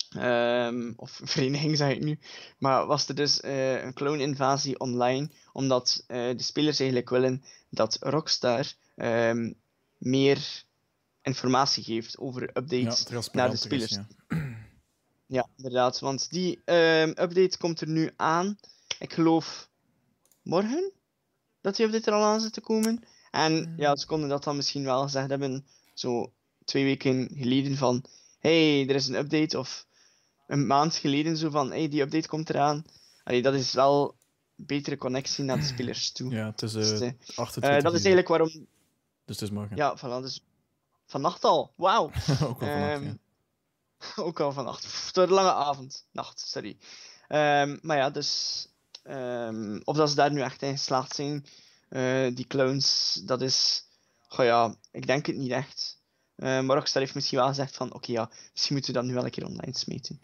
[0.09, 2.19] Ehm, of vereniging zeg ik nu.
[2.57, 5.29] Maar was er dus eh, een clone-invasie online.
[5.53, 9.53] Omdat eh, de spelers eigenlijk willen dat Rockstar ehm,
[9.97, 10.63] meer
[11.21, 13.91] informatie geeft over Ja, updates naar de is, spelers.
[13.91, 14.07] ja.
[15.29, 15.99] Ja, inderdaad.
[15.99, 18.57] Want die ehm, update komt er nu aan.
[18.99, 19.69] Ik geloof
[20.41, 20.91] morgen
[21.61, 23.03] dat die update er al aan zit te komen.
[23.31, 26.33] En ja, ze konden dat dan misschien wel gezegd hebben, zo
[26.65, 28.03] twee weken geleden van
[28.39, 29.59] hey, er is een update.
[29.59, 29.85] Of
[30.47, 32.85] een maand geleden zo van hey, die update komt eraan.
[33.23, 34.15] Allee, dat is wel
[34.57, 36.31] een betere connectie naar de spelers toe.
[36.31, 38.49] Ja, het is Dus, eh eh, 28 eh, dat is eigenlijk waarom...
[39.25, 39.75] Dus het is morgen.
[39.77, 40.43] Ja, voilà, dus
[41.05, 41.73] vannacht al.
[41.75, 42.11] Wauw.
[42.43, 43.15] ook wel vannacht, Ehm, ja.
[44.23, 44.81] Ook al vannacht.
[44.85, 46.05] Pff, wordt een lange avond.
[46.11, 46.77] Nacht, sorry.
[47.27, 48.67] Ehm, maar ja, dus...
[49.03, 51.45] ehm, of dat ze daar nu echt in geslaagd zijn.
[51.89, 53.85] eh, die clowns, dat is...
[54.27, 55.96] Goh ja, ik denk het niet echt.
[56.37, 57.93] Eh, maar Rockstar heeft misschien wel gezegd van...
[57.93, 60.19] Oké ja, misschien moeten we dat nu wel een keer online smeten.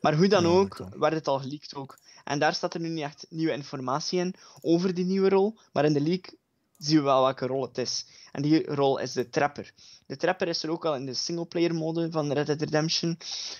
[0.00, 1.98] Maar hoe dan ook, werd het al geleakt ook.
[2.24, 5.58] En daar staat er nu niet echt nieuwe informatie in over die nieuwe rol.
[5.72, 6.34] Maar in de leak
[6.78, 8.06] zien we wel welke rol het is.
[8.32, 9.72] En die rol is de Trapper.
[10.06, 13.18] De Trapper is er ook al in de singleplayer mode van Red Dead Redemption.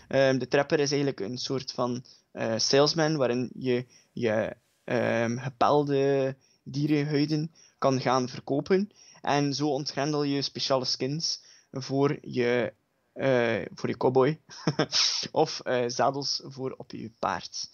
[0.09, 6.37] Ehm, de Trapper is eigenlijk een soort van eh, salesman waarin je je ehm, gepelde
[6.63, 8.91] dierenhuiden kan gaan verkopen.
[9.23, 11.41] En zo ontgrendel je speciale skins
[11.71, 12.73] voor je,
[13.13, 14.41] eh, voor je cowboy.
[15.33, 17.71] of eh, zadels voor op je paard.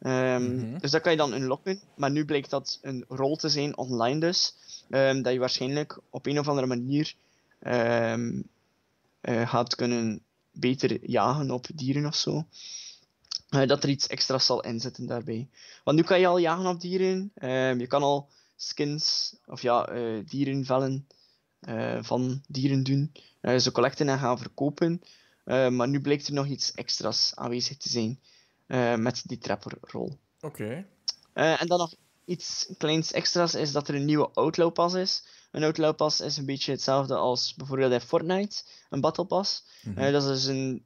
[0.00, 0.78] Ehm, Mhm.
[0.78, 1.80] Dus dat kan je dan unlocken.
[1.96, 4.54] Maar nu blijkt dat een rol te zijn online dus.
[4.90, 7.14] ehm, dat je waarschijnlijk op een of andere manier
[7.60, 8.42] ehm,
[9.20, 10.22] eh, gaat kunnen
[10.52, 12.44] beter jagen op dieren of zo.
[13.66, 15.48] dat er iets extra's zal inzitten daarbij.
[15.84, 17.32] Want nu kan je al jagen op dieren.
[17.78, 21.06] Je kan al skins, of ja, eh, dierenvellen
[21.64, 23.12] eh, van dieren doen.
[23.40, 25.02] eh, ze collecten en gaan verkopen.
[25.44, 28.20] Eh, maar nu blijkt er nog iets extra's aanwezig te zijn
[29.02, 30.18] met die trapperrol.
[30.40, 30.86] Oké.
[31.32, 31.94] En dan nog
[32.24, 35.24] iets kleins extra's is dat er een nieuwe Outlaw Pass is.
[35.50, 39.64] Een Outlaw Pass is een beetje hetzelfde als bijvoorbeeld in Fortnite, een Battle Pass.
[39.82, 40.12] Mhm.
[40.12, 40.84] Dat is dus een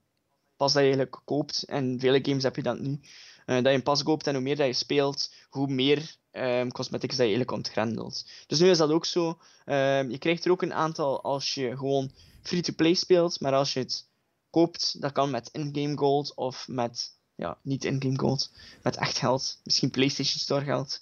[0.56, 1.62] pas dat je eigenlijk koopt.
[1.62, 3.00] En vele games heb je dat nu.
[3.48, 6.68] Eh, dat je een pas koopt en hoe meer dat je speelt, hoe meer ehm,
[6.68, 8.30] cosmetics dat je eigenlijk ontgrendelt.
[8.46, 9.38] Dus nu is dat ook zo.
[9.64, 12.10] Ehm, je krijgt er ook een aantal als je gewoon
[12.42, 13.40] free-to-play speelt.
[13.40, 14.08] Maar als je het
[14.50, 18.50] koopt, dat kan met in-game gold of met ja, niet in-game gold,
[18.82, 19.60] met echt geld.
[19.64, 21.00] Misschien PlayStation Store geld.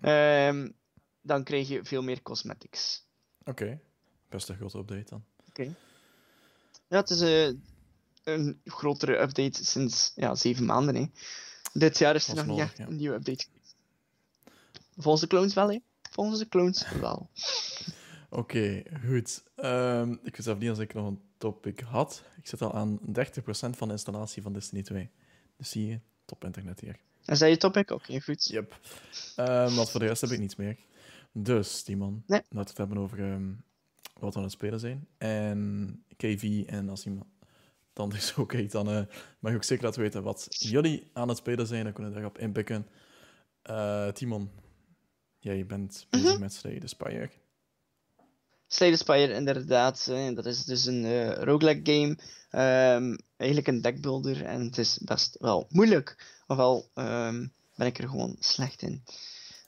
[0.00, 0.48] Ja.
[0.48, 0.70] Ehm,
[1.20, 3.02] dan krijg je veel meer cosmetics.
[3.44, 3.80] Oké.
[4.28, 5.24] Best een grote update dan.
[6.88, 7.54] Ja, het is eh,
[8.24, 10.94] een grotere update sinds ja, zeven maanden.
[10.94, 11.06] Hè.
[11.72, 12.86] Dit jaar is er nog niet nodig, echt ja.
[12.86, 13.74] een nieuwe update geweest.
[14.96, 15.78] Volgens de clones wel, hè?
[16.10, 17.30] Volgens de clones wel.
[18.30, 19.42] Oké, goed.
[19.56, 22.22] Ehm, ik wist zelf niet als ik nog een topic had.
[22.36, 25.10] Ik zit al aan 30% van de installatie van Destiny 2.
[25.56, 26.98] Dus zie je, top internet hier.
[27.24, 27.90] Is dat je topic?
[27.90, 28.44] Oké, goed.
[28.44, 28.80] Yep.
[29.36, 30.76] Ehm want voor de rest heb ik niets meer.
[31.32, 32.22] Dus, die man.
[32.26, 32.40] Nee.
[32.40, 33.50] Laten we het hebben over ehm,
[34.18, 35.06] wat we aan het spelen zijn.
[35.18, 37.26] En KV en als iemand
[37.98, 39.02] dan is oké, dan eh,
[39.38, 41.84] mag je ook zeker laten weten wat jullie aan het spelen zijn.
[41.84, 42.86] Dan kunnen we daarop inpikken.
[43.62, 44.50] Eh, Timon,
[45.38, 46.40] jij bent bezig Mhm.
[46.40, 47.30] met Slay the Spire.
[48.66, 50.04] Slay the Spire, inderdaad.
[50.04, 52.18] hè, dat is dus een eh, roguelike game.
[52.50, 54.44] Ehm, eigenlijk een deckbuilder.
[54.44, 56.36] En het is best wel moeilijk.
[56.46, 59.02] Ofwel ehm, ben ik er gewoon slecht in.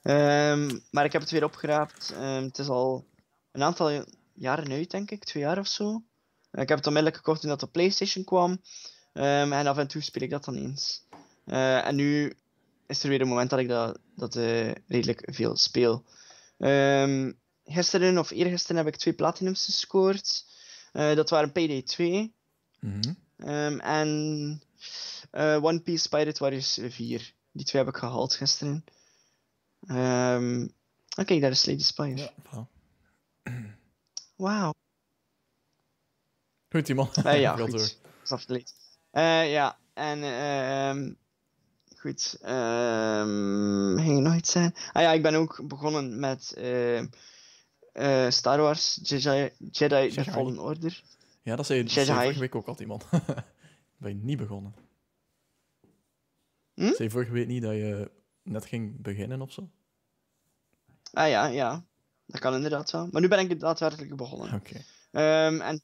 [0.01, 2.13] Ehm, maar ik heb het weer opgeraapt.
[2.17, 3.07] Het is al
[3.51, 4.03] een aantal
[4.33, 5.23] jaren uit, denk ik.
[5.23, 6.03] Twee jaar of zo.
[6.51, 8.61] Ik heb het onmiddellijk gekocht toen dat op PlayStation kwam.
[9.13, 11.03] Ehm, en af en toe speel ik dat dan eens.
[11.45, 12.33] Eh, en nu
[12.87, 16.05] is er weer een moment dat ik dat, dat eh, redelijk veel speel.
[16.57, 17.31] Ehm,
[17.65, 20.45] gisteren of eergisteren heb ik twee platinums gescoord.
[20.91, 22.33] Eh, dat waren Payday 2
[22.79, 23.13] Mhm.
[23.37, 24.61] ehm, en
[25.63, 27.33] One Piece Pirate Warriors 4.
[27.51, 28.83] Die twee heb ik gehaald gisteren.
[31.17, 32.31] Oké, daar is the Spire.
[32.51, 32.67] Ja.
[34.35, 34.73] Wauw.
[36.71, 37.09] Goed, Timon.
[37.23, 37.71] Eh, ja, goed.
[38.27, 38.73] Dat is.
[39.11, 41.13] Eh, ja, en ehm
[41.97, 42.37] goed.
[42.41, 44.73] ehm ging er nog iets zijn?
[44.91, 50.23] Ah ja, ik ben ook begonnen met eh, Star Wars Jedi, Jedi, The.
[50.23, 51.03] Fallen Order.
[51.41, 53.01] Ja, dat zei je vorige week ook al, Timon.
[53.97, 54.75] ben je niet begonnen?
[56.73, 56.81] Hm?
[56.81, 58.11] Zei je vorige week niet dat je
[58.43, 59.69] net ging beginnen of zo?
[61.13, 61.83] Ah ja, ja.
[62.25, 63.07] Dat kan inderdaad wel.
[63.11, 64.53] Maar nu ben ik daadwerkelijk begonnen.
[64.53, 64.83] Oké.
[65.11, 65.81] Ehm, en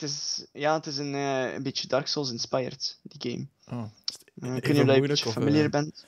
[0.00, 3.46] het is, ja, het is een, eh, een beetje Dark Souls inspired, die game.
[3.80, 3.88] Oh.
[4.04, 6.06] Het Eh, ik weet niet of je een moeilijk, beetje of, eh, bent.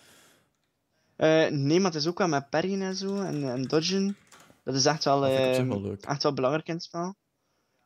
[1.52, 4.16] Nee, maar het is ook wel met parryen en zo, en, en dodgen.
[4.64, 7.14] Dat is echt wel, Dat ik ehm, wel echt wel belangrijk in het spel.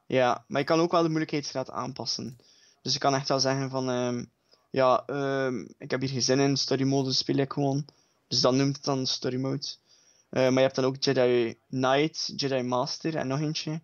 [0.07, 2.39] Ja, maar je kan ook wel de moeilijkheidsgraad aanpassen.
[2.83, 4.25] Dus je kan echt wel zeggen van, ehm,
[4.71, 7.85] ja, ehm, ik heb hier geen zin in, story mode speel ik gewoon.
[8.29, 9.67] Dus dan noemt het dan story mode.
[10.31, 13.81] Maar je hebt dan ook Jedi Knight, Jedi Master en nog eentje.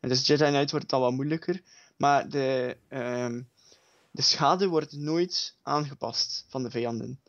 [0.00, 1.62] En dus Jedi Knight wordt dan wat moeilijker.
[1.96, 3.42] Maar de, ehm,
[4.10, 7.20] de schade wordt nooit aangepast van de vijanden.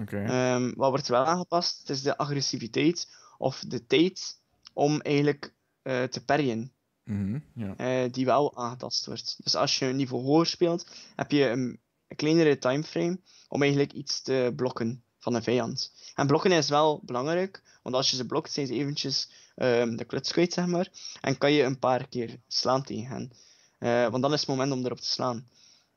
[0.00, 0.22] Oké.
[0.24, 1.78] Ehm, wat wordt wel aangepast?
[1.78, 3.08] Het is de agressiviteit
[3.38, 4.40] of de tijd
[4.72, 5.52] om eigenlijk
[5.82, 6.72] eh, te parryen,
[7.04, 7.38] Mhm,
[7.76, 9.36] eh, die wel aangetast wordt.
[9.42, 13.18] Dus als je een niveau hoger speelt, heb je een, een kleinere timeframe
[13.48, 15.92] om eigenlijk iets te blokken van een vijand.
[16.14, 20.04] En blokken is wel belangrijk, want als je ze blokt, zijn ze eventjes ehm, de
[20.04, 20.88] kluts kwijt, zeg maar.
[21.20, 23.32] En kan je een paar keer slaan tegen hen.
[23.78, 25.48] Eh, want dan is het moment om erop te slaan.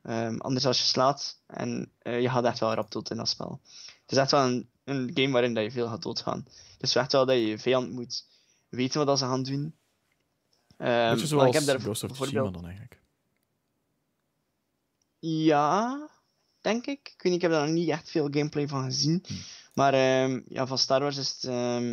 [0.01, 3.29] Ehm, anders als je slaat en eh, je gaat echt wel rap dood in dat
[3.29, 3.59] spel.
[4.01, 6.47] Het is echt wel een, een game waarin dat je veel gaat doodgaan.
[6.77, 8.25] Dus echt wel dat je je vijand moet
[8.69, 9.75] weten wat dat ze gaan doen.
[10.77, 12.53] Ehm, Beetje zoals ik heb daar bijvoorbeeld...
[12.53, 13.01] dan eigenlijk.
[15.19, 16.09] Ja,
[16.67, 16.99] denk ik.
[17.13, 19.23] Ik weet niet, ik heb daar nog niet echt veel gameplay van gezien.
[19.27, 19.33] Hm.
[19.73, 21.43] Maar ehm, ja, van Star Wars is het...
[21.43, 21.91] ehm,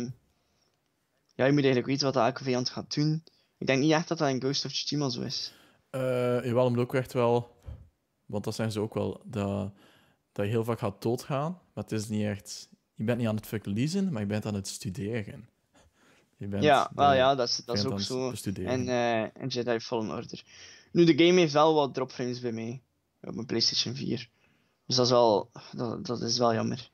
[1.35, 3.23] Ja, je moet eigenlijk weten wat elke vijand gaat doen.
[3.57, 5.53] Ik denk niet echt dat dat in Ghost of Tsushima zo is.
[5.89, 6.01] Eh
[6.45, 7.53] jawel, omdat ook echt wel...
[8.25, 9.71] Want dat zijn ze ook wel, dat,
[10.31, 11.51] dat je heel vaak gaat doodgaan.
[11.73, 12.69] Maar het is niet echt...
[12.93, 15.49] Je bent niet aan het verliezen, maar je bent aan het studeren.
[16.37, 18.33] Je bent Ja, wel ja, dat is, dat is ook zo.
[18.53, 20.43] En, eh en Jedi Fallen Order.
[20.91, 22.81] Nu, de game heeft wel wat dropframes bij mij.
[23.21, 24.29] Op mijn PlayStation 4.
[24.85, 26.89] Dus dat is wel, dat, dat is wel jammer.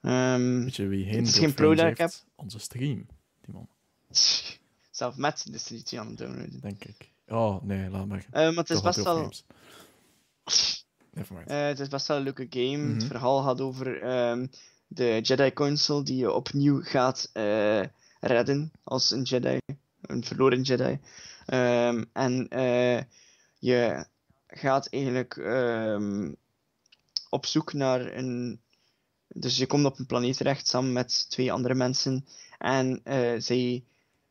[0.00, 2.26] Ehm, Weet je wie heen het is geen pro dat ik heeft?
[2.34, 3.06] Onze stream,
[3.40, 3.68] die man,
[4.90, 6.60] zelf met de Street aan het downloaden.
[6.60, 7.10] denk ik.
[7.28, 8.26] Oh, nee, laat maar.
[8.30, 9.30] Eh, maar het is Toch best wel...
[11.46, 12.86] Eh, het is best wel een leuke game.
[12.88, 13.06] Het Mhm.
[13.06, 14.46] verhaal gaat over ehm,
[14.86, 17.82] de Jedi Council die je opnieuw gaat eh,
[18.20, 19.58] redden als een Jedi,
[20.00, 20.98] een verloren Jedi.
[21.46, 22.46] Ehm, en
[23.58, 24.06] je
[24.46, 25.36] gaat eigenlijk
[27.30, 28.60] op zoek naar een.
[29.28, 32.26] Dus je komt op een planeet terecht samen met twee andere mensen.
[32.58, 33.84] En eh, zij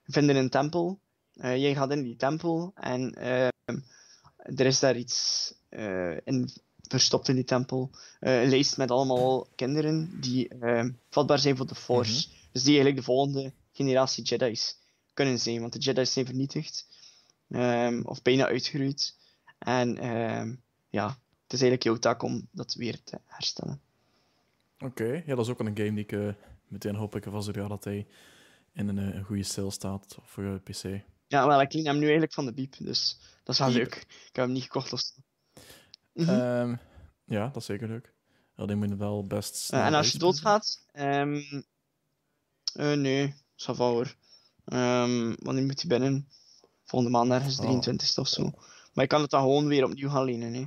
[0.03, 0.99] vinden een tempel.
[1.35, 3.79] Eh, jij gaat in die tempel en ehm,
[4.35, 6.49] er is daar iets eh, in
[6.87, 7.89] verstopt in die tempel.
[8.19, 10.47] Eh, een lijst met allemaal kinderen die
[11.09, 12.27] vatbaar zijn voor de Force.
[12.51, 14.77] Dus die eigenlijk de volgende generatie Jedi's
[15.13, 15.61] kunnen zijn.
[15.61, 16.87] Want de Jedi's zijn vernietigd.
[17.49, 19.15] ehm, of bijna uitgeroeid.
[19.57, 20.55] En ehm,
[20.89, 23.81] ja, het is eigenlijk jouw taak om dat weer te herstellen.
[24.79, 26.33] Oké, ja, dat is ook een game die ik eh,
[26.67, 28.07] meteen hoop ik van zodra dat hij
[28.73, 31.03] in een, eh, een goede stijl staat voor eh, PC.
[31.27, 33.95] Ja, wel, ik leen hem nu eigenlijk van de biep, dus dat is wel leuk.
[33.95, 35.01] Ik heb hem niet gekocht of.
[36.13, 36.29] Mhm.
[36.29, 36.75] Ehm,
[37.25, 38.13] ja, dat is zeker leuk.
[38.55, 41.41] Alleen moet je wel best snel en als je doodgaat, ehm
[42.75, 44.15] eh, nee, ça hoor.
[44.65, 46.27] Ehm, wanneer moet hij binnen?
[46.83, 47.63] Volgende maand ergens, Oh.
[47.63, 48.43] 23 of zo.
[48.93, 50.53] Maar je kan het dan gewoon weer opnieuw gaan lenen.
[50.53, 50.65] Hè.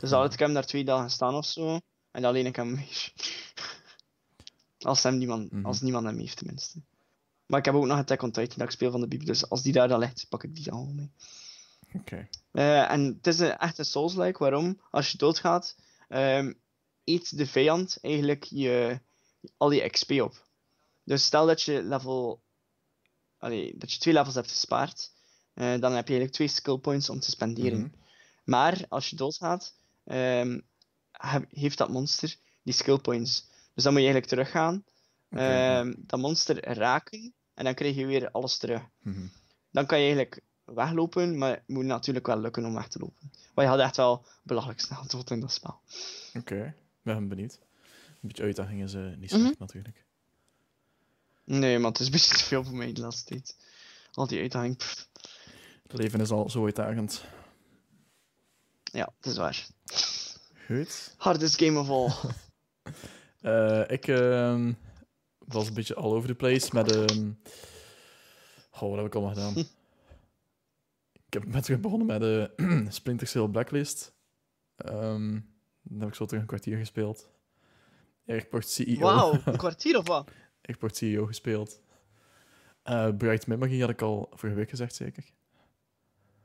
[0.00, 1.80] Dus altijd, ik heb hem daar twee dagen staan of zo.
[2.10, 3.12] En dan leen ik hem weer.
[4.78, 5.66] als, hem niemand, Mhm.
[5.66, 6.80] als niemand hem heeft, tenminste.
[7.46, 9.26] Maar ik heb ook nog Attack on Titan dat ik speel van de Biep.
[9.26, 11.10] Dus als die daar dan ligt, pak ik die dan gewoon mee.
[11.94, 12.28] Oké.
[12.52, 14.38] Eh, en het is een, echt een Souls-like.
[14.38, 14.80] Waarom?
[14.90, 15.76] Als je doodgaat,
[16.08, 16.52] ehm,
[17.04, 19.00] eet de vijand eigenlijk je,
[19.56, 20.46] al je XP op.
[21.04, 22.42] Dus stel dat je level.
[23.38, 25.12] Allee, dat je twee levels hebt gespaard,
[25.54, 27.78] eh, dan heb je eigenlijk twee skill points om te spenderen.
[27.80, 27.88] Mhm.
[28.48, 29.74] Maar als je doodgaat,
[30.04, 30.60] ehm,
[31.48, 33.46] heeft dat monster die skill points.
[33.74, 34.84] Dus dan moet je eigenlijk teruggaan,
[35.28, 39.26] ehm, dat monster raken, en dan krijg je weer alles terug Mhm.
[39.70, 43.32] dan kan je eigenlijk weglopen, maar het moet natuurlijk wel lukken om weg te lopen.
[43.54, 45.80] Maar je had echt wel belachelijk snel dood in dat spel.
[46.34, 47.58] Oké, ben benieuwd.
[48.08, 49.40] Een beetje uitdaging is niet Mhm.
[49.40, 50.04] slecht natuurlijk.
[51.44, 53.56] Nee, maar het is een beetje te veel voor mij de laatste tijd.
[54.12, 54.82] Al die uitdaging.
[55.82, 57.24] Het leven is al zo uitdagend.
[58.98, 59.66] Ja, het is waar.
[60.66, 61.14] Goed.
[61.16, 62.10] Hardest game of all.
[63.38, 64.72] Eh, ik ehm,
[65.38, 66.92] was een beetje all over the place met...
[66.92, 67.30] ehm
[68.70, 69.56] Goh, wat heb ik allemaal gedaan?
[71.26, 72.50] ik heb met weer begonnen met de
[72.88, 74.12] Splinter Cell Blacklist.
[74.76, 75.40] Ehm
[75.82, 77.30] dan heb ik zo terug een kwartier gespeeld.
[78.26, 78.98] Airport CEO.
[78.98, 80.30] Wauw, een kwartier of wat?
[80.62, 81.80] Airport CEO gespeeld.
[82.82, 85.24] Eh Bright Memory had ik al vorige week gezegd, zeker.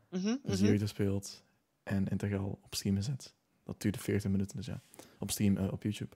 [0.10, 0.70] Mhm, Dus mhm.
[0.70, 1.43] die gespeeld
[1.84, 3.34] en integraal op stream gezet.
[3.63, 4.81] Dat duurde 40 minuten, dus ja.
[5.19, 6.15] Op stream, eh, op YouTube.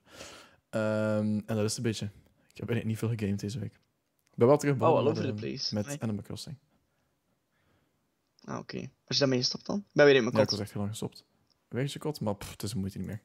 [0.70, 2.05] Ehm, en dat is een beetje.
[2.05, 3.74] Ik heb eigenlijk niet veel gegamed deze week.
[4.32, 5.74] Ik ben wel terug Oh, met, place.
[5.74, 6.01] met Nee.
[6.01, 6.57] Animal Crossing.
[8.43, 8.78] Ah, oké.
[8.80, 9.78] Was je daarmee gestopt dan?
[9.78, 10.57] Ik ben weer in mijn Ja, ik kot.
[10.57, 11.26] was echt heel lang gestopt.
[11.68, 13.22] Weet je kot, maar pff, het is een moeite niet meer.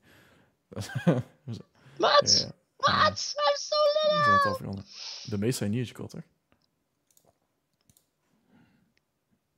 [0.69, 0.91] Wat?
[0.95, 1.03] Ja,
[1.45, 2.53] ja.
[2.77, 3.01] Wat?
[3.11, 4.25] I'm so We little!
[4.25, 4.87] zijn het al veranderd.
[5.31, 6.25] De meeste zijn niet je kot, hoor.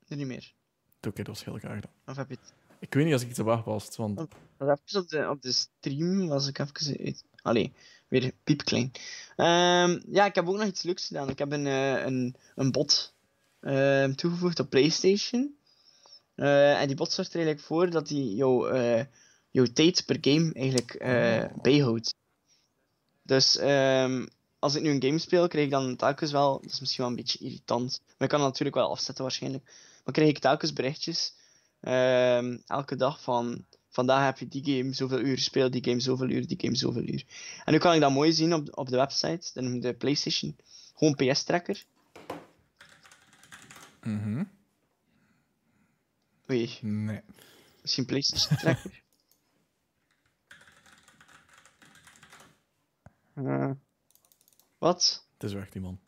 [0.07, 0.55] Nee, niet meer.
[1.01, 1.91] Oké, dat was heel graag dan.
[2.07, 2.55] Of heb je het?
[2.85, 4.21] Ik weet niet als ik iets heb aangepast, want
[4.59, 7.25] even op de, op de stream was ik even uit.
[7.43, 7.73] Allee,
[8.09, 8.93] weer piepklein.
[9.37, 11.29] Ehm, ja, ik heb ook nog iets leuks gedaan.
[11.29, 13.15] Ik heb een, eh, een, een bot
[13.61, 15.57] ehm, toegevoegd op PlayStation.
[16.35, 19.05] Eh, en die bot zorgt er eigenlijk voor dat hij jouw, eh,
[19.51, 21.63] jouw tijd per game eigenlijk eh, Oh.
[21.63, 22.15] bijhoudt.
[23.23, 24.27] Dus ehm,
[24.59, 27.13] als ik nu een game speel, krijg ik dan telkens wel, dat is misschien wel
[27.13, 29.65] een beetje irritant, maar ik kan het natuurlijk wel afzetten waarschijnlijk,
[30.05, 31.35] maar krijg ik telkens berichtjes
[31.85, 36.29] ehm, elke dag van vandaag heb je die game zoveel uur gespeeld, die game zoveel
[36.29, 37.25] uur, die game zoveel uur.
[37.65, 40.57] En nu kan ik dat mooi zien op, op de website, de PlayStation,
[40.95, 41.85] gewoon PS-tracker.
[44.03, 44.45] Mhm.
[46.51, 47.21] Oei, Nee.
[47.83, 49.03] misschien PlayStation tracker.
[53.35, 53.71] Eh,
[54.79, 55.27] wat?
[55.33, 56.01] Het is weg, die man.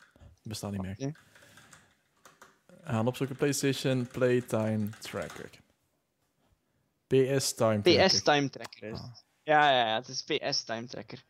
[0.43, 0.95] Bestaat niet meer.
[0.99, 1.11] Oké.
[2.83, 5.49] Gaan opzoeken PlayStation Playtime Tracker.
[7.07, 8.07] PS Time Tracker.
[8.07, 9.01] PS Time Tracker Ah.
[9.03, 9.25] het.
[9.43, 11.23] Ja, ja, ja, het is PS Time Tracker.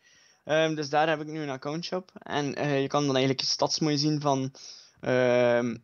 [0.46, 2.12] Ehm, dus daar heb ik nu een account op.
[2.22, 4.52] En eh, je kan dan eigenlijk je stats mooi zien van
[5.00, 5.78] ehm,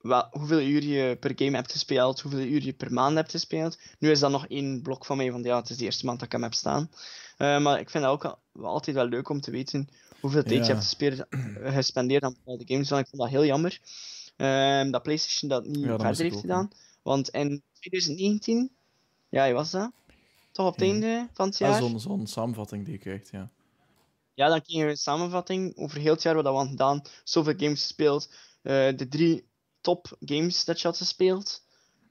[0.00, 3.78] wel, hoeveel uur je per game hebt gespeeld, hoeveel uur je per maand hebt gespeeld.
[3.98, 6.18] Nu is dat nog één blok van mij, want ja, het is de eerste maand
[6.18, 6.90] dat ik hem heb staan.
[7.36, 9.88] Eh, maar ik vind dat ook al- altijd wel leuk om te weten
[10.20, 10.60] hoeveel tijd Ja.
[10.66, 12.88] je hebt gespeeld, eh, gespendeerd aan bepaalde games.
[12.90, 13.78] Want ik vond dat heel jammer
[14.36, 16.70] ehm, dat PlayStation dat niet Ja, dat verder heeft ook, gedaan.
[17.04, 18.70] Want in 2019,
[19.28, 19.92] ja, je was dat?
[20.52, 20.90] Toch op het Ja.
[20.92, 21.80] einde van het Ah, jaar?
[21.82, 23.50] zo'n zo'n samenvatting die je krijgt, ja.
[24.34, 27.02] Ja, dan kreeg je een samenvatting over heel het jaar wat we hadden gedaan.
[27.24, 28.32] Zoveel games gespeeld.
[28.62, 29.48] eh, de drie
[29.80, 31.62] top games dat je had gespeeld.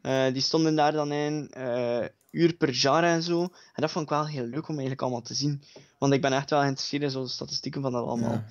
[0.01, 3.41] Eh, die stonden daar dan in, eh, uur per jaar en zo.
[3.43, 5.63] En dat vond ik wel heel leuk om eigenlijk allemaal te zien.
[5.97, 8.31] Want ik ben echt wel geïnteresseerd in zo'n statistieken van dat allemaal.
[8.31, 8.45] Ja,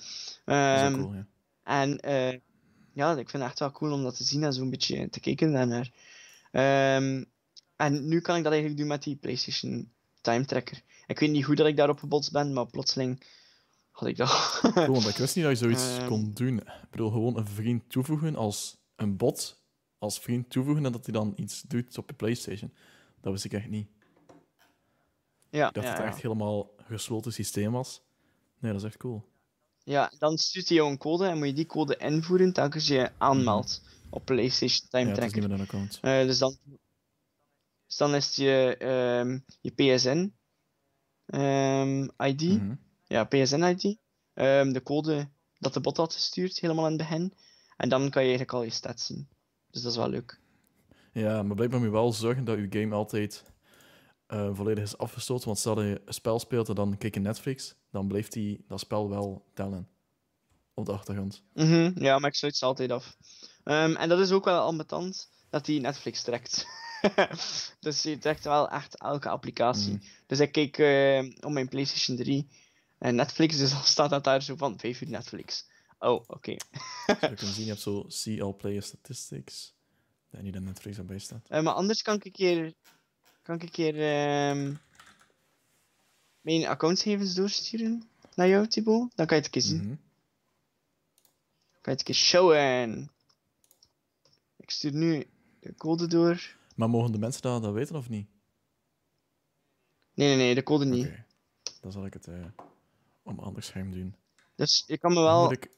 [0.44, 1.26] dat is Ehm, cool, ja.
[1.62, 1.88] en
[2.92, 5.20] ja, ik vind het echt wel cool om dat te zien en zo'n beetje te
[5.20, 5.90] kijken daarnaar.
[6.52, 7.24] Ehm,
[7.76, 10.82] en nu kan ik dat eigenlijk doen met die PlayStation Time Tracker.
[11.06, 13.22] Ik weet niet hoe dat ik daarop gebotst ben, maar plotseling
[13.90, 14.60] had ik dat.
[14.74, 16.06] Want ik wist niet dat je zoiets Ehm.
[16.06, 16.58] kon doen.
[16.58, 19.60] Ik bedoel, gewoon een vriend toevoegen als een bot,
[19.98, 22.72] als vriend toevoegen en dat hij dan iets doet op je PlayStation.
[23.20, 23.88] Dat wist ik echt niet.
[25.50, 26.04] ja, Ik dacht ja, dat het ja.
[26.04, 28.02] echt helemaal gesloten systeem was.
[28.58, 29.24] Nee, dat is echt cool.
[29.84, 33.10] ja, dan stuurt hij jou een code en moet je die code invoeren telkens je
[33.18, 33.82] aanmeldt
[34.12, 35.60] op PlayStation Time ja, Tracker.
[35.60, 35.98] account.
[36.02, 36.56] Eh, dus, dan,
[37.86, 40.32] dus dan is het je, ehm, je PSN
[41.26, 42.42] ehm, ID.
[42.42, 42.74] Mhm.
[43.04, 43.96] Ja, PSN-ID.
[44.34, 47.32] Ehm, de code dat de bot had gestuurd, helemaal in het begin.
[47.76, 49.28] En dan kan je eigenlijk al je stats zien.
[49.70, 50.40] Dus dat is wel leuk.
[51.12, 53.44] Ja, maar blijkbaar moet je wel zorgen dat je game altijd
[54.26, 55.46] eh, volledig is afgestoten.
[55.46, 58.64] Want stel dat je een spel speelt en dan kijk je Netflix, dan blijft die,
[58.68, 59.88] dat spel wel tellen.
[60.74, 61.42] Op de achtergrond.
[61.54, 63.16] Mhm, ja, maar ik sluit ze altijd af.
[63.64, 66.66] Ehm, en dat is ook wel ambetant dat die Netflix trekt.
[67.80, 69.92] dus je trekt wel echt elke applicatie.
[69.92, 70.04] Mhm.
[70.26, 72.48] Dus ik kijk eh, op mijn PlayStation 3
[72.98, 75.66] en Netflix, dus dan staat dat daar zo van 5 uur Netflix.
[75.98, 76.56] Oh, oké.
[77.06, 79.74] Zoals je kan zien, je hebt zo See All Player Statistics.
[80.30, 81.46] En niet dat Netflix erbij staat.
[81.48, 82.74] Eh, maar anders kan ik een keer,
[83.42, 84.74] kan ik een keer ehm,
[86.40, 89.12] mijn accountgegevens doorsturen naar jou, Thibaut.
[89.14, 89.82] Dan kan je het een keer zien.
[89.82, 89.94] Mhm.
[91.80, 93.10] Kan je het een keer showen.
[94.72, 95.24] Ik stuur nu
[95.60, 96.56] de code door.
[96.76, 98.28] Maar mogen de mensen dat, dat weten of niet?
[100.14, 101.10] Nee, nee, nee, de code niet.
[101.80, 102.44] Dan zal ik het eh
[103.22, 104.16] om een ander scherm doen.
[104.54, 105.70] Dus je kan me wel ik,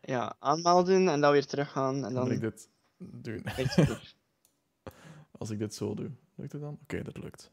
[0.00, 2.04] ja, aanmelden en dan weer teruggaan.
[2.04, 2.68] En dan moet ik dit
[2.98, 3.44] doen.
[5.38, 6.78] Als ik dit zo doe, lukt het dan?
[6.82, 7.50] Oké, dat lukt.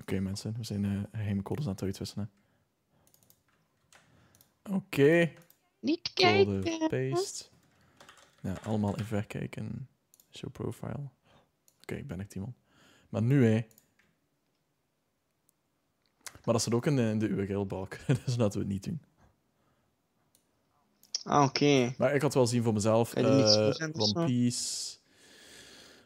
[0.00, 2.30] Oké, mensen, we zijn uh, geheime codes aan het uitwisselen.
[4.70, 5.32] Oké,
[5.80, 7.10] Niet code kijken.
[7.10, 7.56] paste.
[8.40, 9.88] Ja, allemaal even wegkijken.
[10.30, 11.10] Show profile.
[11.82, 12.54] Oké, ik ben echt Timon.
[13.08, 13.66] Maar nu, hè.
[16.44, 19.00] Maar dat zit ook in de, in de URL-balk, dus laten we het niet doen.
[21.22, 21.94] Ah, oké.
[21.98, 23.14] Maar ik had wel zien voor mezelf.
[23.14, 24.24] Of One?
[24.26, 24.96] Piece.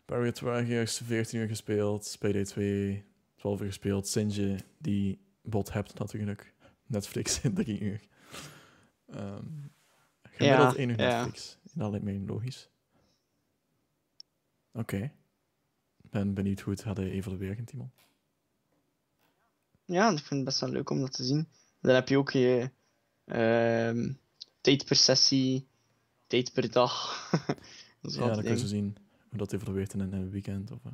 [0.05, 2.17] Barrier 12 14 uur gespeeld.
[2.19, 3.05] Payday 2,
[3.37, 4.09] 12 uur gespeeld.
[4.09, 6.55] Sinje, die bot hebt natuurlijk.
[6.87, 8.01] Netflix, 3 uur.
[9.07, 9.71] Ehm
[10.33, 11.29] gemiddeld Ja, 1 uur ja.
[11.75, 12.71] Dat lijkt mij logisch.
[14.73, 15.13] Oké.
[16.11, 17.93] Ben benieuwd hoe het gaat evalueren, Timon.
[19.85, 21.49] Ja, ik vind het best wel leuk om dat te zien.
[21.81, 22.71] Dan heb je ook je
[23.25, 24.13] ehm,
[24.61, 25.67] tijd per sessie,
[26.27, 27.31] tijd per dag.
[28.01, 28.97] dat Ja, dan kun je zo zien
[29.29, 30.71] hoe dat evalueert in een, weekend.
[30.71, 30.93] Of, eh.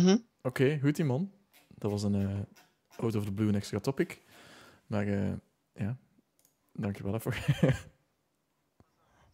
[0.00, 0.16] Mhm.
[0.42, 1.32] Oké, goed Timon.
[1.68, 2.40] Dat was een eh
[2.96, 4.22] out of the blue extra topic.
[4.86, 5.32] Maar eh,
[5.72, 5.98] ja,
[6.72, 7.36] dankjewel daarvoor.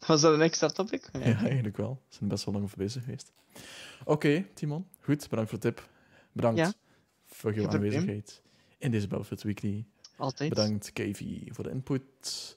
[0.07, 1.09] Was dat een extra topic?
[1.13, 2.03] ja, eigenlijk wel.
[2.09, 3.33] We zijn best wel lang over bezig geweest.
[4.05, 4.87] Oké, Timon.
[5.01, 5.89] Goed, bedankt voor de tip.
[6.33, 6.73] Bedankt Ja.
[7.27, 7.75] voor probleem.
[7.75, 8.43] aanwezigheid
[8.79, 9.85] in deze Battlefield Weekly.
[10.17, 10.49] Altijd.
[10.49, 12.57] Bedankt, KV, voor de input.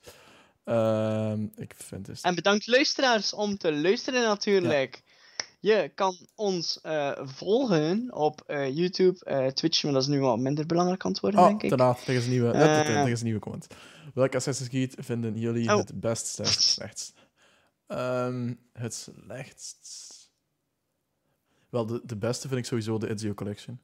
[0.64, 2.22] Ehm, ik vind het...
[2.22, 5.02] En bedankt luisteraars om te luisteren natuurlijk.
[5.60, 10.40] Je kan ons eh, volgen op eh, YouTube, eh, Twitch, maar dat is nu wat
[10.40, 11.78] minder belangrijk aan het worden, Oh, denk ik.
[11.80, 12.08] laat.
[12.08, 13.68] Er is een nieuwe, er is een nieuwe comment.
[14.14, 15.78] Welke Assassin's Creed vinden jullie Oh.
[15.78, 17.10] het best slash
[17.88, 20.22] Ehm, het slechtst...
[21.70, 23.76] Wel, de, de beste vind ik sowieso de Ezio Collection.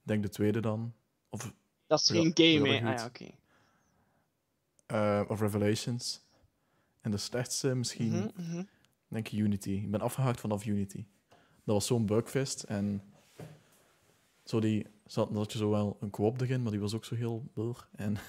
[0.00, 0.94] Ik denk de tweede dan.
[1.28, 1.52] Of,
[1.86, 2.86] Dat is Ja, geen game, hè?
[2.92, 3.30] Ah ja, oké.
[4.86, 6.22] eh, of Revelations.
[7.00, 8.62] En de slechtste misschien, Mhm, mhm.
[9.08, 9.70] denk ik Unity.
[9.70, 11.04] Ik ben afgehaakt vanaf Unity.
[11.64, 13.02] Dat was zo'n bugfest en...
[14.44, 14.86] Zo die...
[15.06, 17.48] Zat, had je zo wel een co-op erin, maar die was ook zo heel...
[17.52, 17.88] blur.
[17.96, 18.16] En...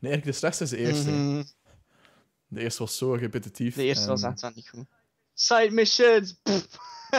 [0.00, 1.10] Nee, eigenlijk de slechtste is de eerste.
[1.10, 1.42] Mhm.
[2.54, 3.74] De eerste was zo repetitief.
[3.74, 4.84] De eerste was en- echt wel niet goed.
[5.34, 6.40] Side missions!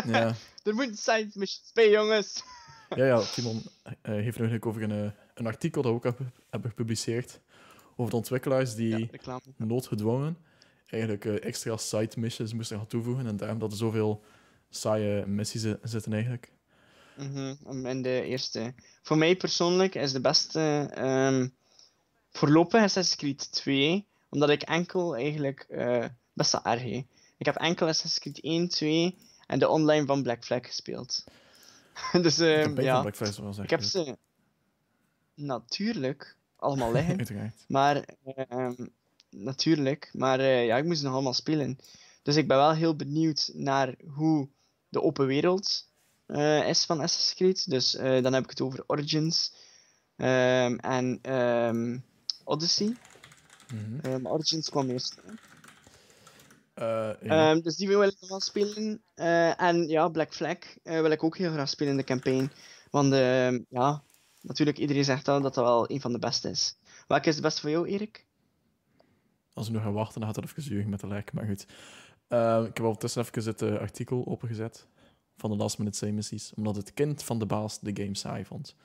[0.05, 2.43] Ja, er moeten side missions bij, jongens!
[2.95, 6.03] ja, ja Timon eh, heeft nu eigenlijk over een, eh, een artikel dat we ook
[6.03, 7.39] hebben, hebben gepubliceerd
[7.95, 10.37] over de ontwikkelaars die Ja, noodgedwongen
[10.87, 14.23] eigenlijk eh, extra side missions moesten gaan toevoegen en daarom dat er zoveel
[14.69, 16.51] saaie missies zi- zitten eigenlijk.
[17.17, 18.73] Mhm, om in de eerste.
[19.01, 21.47] Voor mij persoonlijk is de beste ehm
[22.31, 25.67] voorlopig Assassin's Creed 2, omdat ik enkel eigenlijk
[26.33, 26.83] best wel erg.
[27.37, 29.17] Ik heb enkel Assassin's Creed 1, 2
[29.47, 31.23] en de online van Black Flag gespeeld.
[32.21, 33.15] dus ehm, ja, Black
[33.63, 33.89] ik heb leuk.
[33.89, 34.17] ze
[35.35, 37.53] natuurlijk allemaal liggen.
[37.67, 38.85] Maar, ehm,
[39.29, 40.09] natuurlijk.
[40.13, 41.77] Maar eh, ja, ik moest ze nog allemaal spelen.
[42.21, 44.49] Dus ik ben wel heel benieuwd naar hoe
[44.89, 45.87] de open wereld
[46.25, 47.69] eh, is van Assassin's Creed.
[47.69, 49.53] Dus dan heb ik het over Origins
[50.15, 51.97] ehm, en ehm,
[52.43, 52.97] Odyssey.
[54.01, 55.21] Ehm, Origins kwam eerst.
[56.73, 57.51] Eh, ja.
[57.51, 59.01] Ehm, dus die wil ik wel spelen.
[59.13, 62.51] Eh, en ja, Black Flag wil ik ook heel graag spelen in de campaign.
[62.89, 64.03] Want ehm, ja,
[64.41, 66.77] natuurlijk, iedereen zegt dat dat dat wel een van de beste is.
[67.07, 68.25] Welke is de beste voor jou, Erik?
[69.53, 71.33] Als we nog gaan wachten, dan gaat het even zuigen met de lek.
[71.33, 71.65] Maar goed.
[72.67, 74.87] Ik heb ondertussen even het artikel opengezet
[75.37, 76.53] van de Last Minute Missies.
[76.53, 78.75] Omdat het kind van de baas de game saai vond.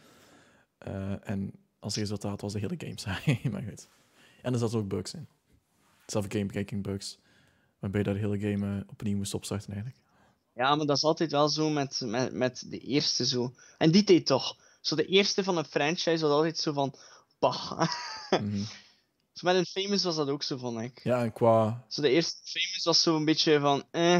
[1.23, 3.41] En als resultaat was de hele game saai.
[3.53, 3.89] maar goed.
[4.43, 5.29] En er zaten ook bugs in.
[6.07, 7.19] Zelf game-breaking bugs.
[7.79, 10.03] Waarbij je daar de hele game eh, opnieuw moest opstarten eigenlijk.
[10.55, 13.55] Ja, maar dat is altijd wel zo met, met, met de eerste zo.
[13.79, 14.57] En die deed toch.
[14.81, 16.95] Zo de eerste van een franchise was altijd zo van...
[17.39, 17.81] Bah.
[18.31, 18.63] Mhm.
[19.33, 21.01] zo met een Famous was dat ook zo, vond ik.
[21.05, 23.85] Ja, en qua Zo de eerste Famous was zo een beetje van...
[23.91, 24.15] Eh.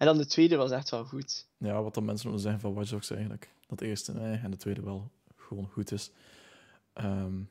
[0.00, 1.46] En dan de tweede was echt wel goed.
[1.58, 3.50] ja, wat dan mensen nog zeggen van Watch Dogs eigenlijk.
[3.66, 6.10] Dat eerste eh, en de tweede wel gewoon goed is.
[6.92, 7.42] Ehm,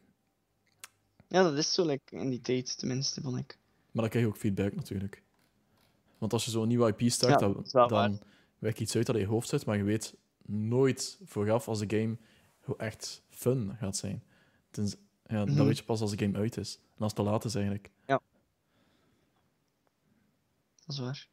[1.30, 3.58] Ja, dat is zo like, in die tijd, tenminste, vond ik.
[3.92, 5.24] Maar dan krijg je ook feedback natuurlijk.
[6.18, 7.40] Want als je zo'n nieuwe IP start,
[7.72, 8.20] Ja, dan,
[8.60, 10.16] werkt iets uit dat in je hoofd zit, maar je weet
[10.46, 12.18] nooit vooraf als de game
[12.60, 14.24] hoe echt fun gaat zijn.
[14.72, 14.96] Tens-
[15.28, 15.56] ja, Mhm.
[15.56, 16.76] Dat weet je pas als de game uit is.
[16.96, 17.90] En als het te laat is eigenlijk.
[18.06, 18.22] Dat
[20.88, 21.28] is waar.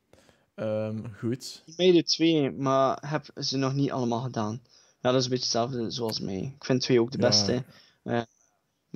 [0.55, 1.63] Ehm, goed.
[1.67, 4.61] Ik ben de twee, maar heb ze nog niet allemaal gedaan.
[5.01, 6.53] Ja, dat is een beetje hetzelfde zoals mij.
[6.57, 7.27] Ik vind twee ook de Ja.
[7.27, 7.65] beste.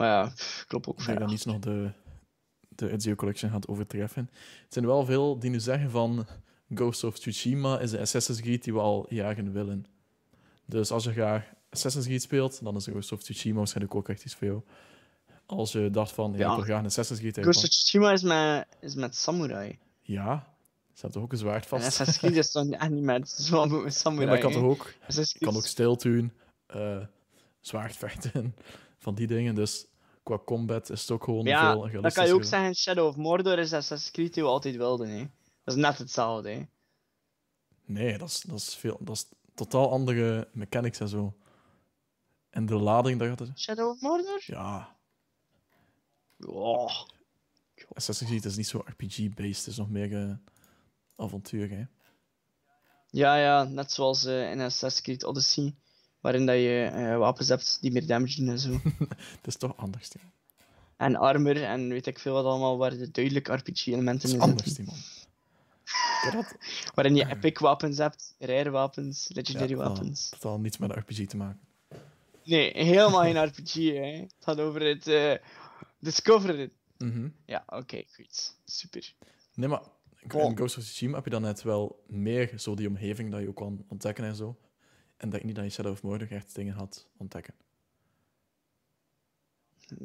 [0.00, 1.20] Maar ja, pff, klopt ook Ik denk verder.
[1.22, 1.90] dat niets nog de,
[2.68, 4.30] de Ezio Collection gaat overtreffen.
[4.64, 6.26] Het zijn wel veel die nu zeggen van
[6.74, 9.86] Ghost of Tsushima is de Assassin's Creed die we al jaren willen.
[10.66, 14.24] Dus als je graag Assassin's Creed speelt, dan is Ghost of Tsushima waarschijnlijk ook echt
[14.24, 14.62] iets voor jou.
[15.46, 16.48] Als je dacht van, ja, Ja.
[16.50, 19.78] ik wil graag een Assassin's Creed Ghost of Tsushima is met, is met samurai.
[20.02, 20.54] Ja,
[20.92, 21.86] ze hebben toch ook een zwaard En vast.
[21.86, 24.26] Assassin's Creed is toch echt niet met Ja, samurai.
[24.26, 24.94] maar ik kan toch ook,
[25.38, 26.32] kan ook stil doen,
[26.66, 26.98] eh
[27.60, 28.54] zwaardvechten,
[28.98, 29.54] van die dingen.
[29.54, 29.86] Dus
[30.36, 33.16] qua combat is het ook gewoon Ja, veel Dan kan je ook zeggen, Shadow of
[33.16, 35.08] Mordor is Assassin's Creed die we altijd wilden.
[35.08, 35.18] Hè?
[35.64, 36.50] Dat is net hetzelfde.
[36.50, 36.62] Hè?
[37.84, 38.98] Nee, dat is, dat is veel.
[39.00, 41.34] Dat is totaal andere mechanics en zo.
[42.50, 43.60] En de lading, dat gaat het.
[43.60, 44.42] Shadow of Mordor?
[44.46, 44.98] Ja,
[46.46, 46.90] Oh.
[47.92, 50.34] Assassin's Creed is niet zo RPG-based, het is nog meer eh,
[51.16, 51.70] avontuur.
[51.70, 51.84] Hè?
[53.10, 55.74] Ja, ja, net zoals eh, in Assassin's Creed Odyssey.
[56.20, 58.70] Waarin dat je eh, wapens hebt die meer damage doen en zo.
[59.36, 60.10] Het is toch anders,
[61.00, 64.74] en armor en weet ik veel wat allemaal, waar de duidelijk RPG-elementen in is anders,
[64.74, 64.94] zitten.
[65.84, 66.56] Ik heb dat
[66.94, 70.28] Waarin je epic wapens hebt, rare wapens, legendary ja, wapens.
[70.28, 71.60] totaal niets met RPG te maken.
[72.44, 74.20] Nee, helemaal geen RPG, hè.
[74.20, 75.34] Het gaat over het eh
[75.98, 76.72] discoveren.
[76.98, 77.28] Mhm.
[77.44, 78.56] Ja, oké, goed.
[78.64, 79.14] Super.
[79.54, 79.82] Nee, maar
[80.28, 80.56] in.
[80.56, 83.56] Ghost of Tsushima heb je dan net wel meer zo die omgeving dat je ook
[83.56, 84.56] kan ontdekken en zo.
[85.20, 85.82] En denk niet dat je
[86.52, 87.54] dingen had ontdekken.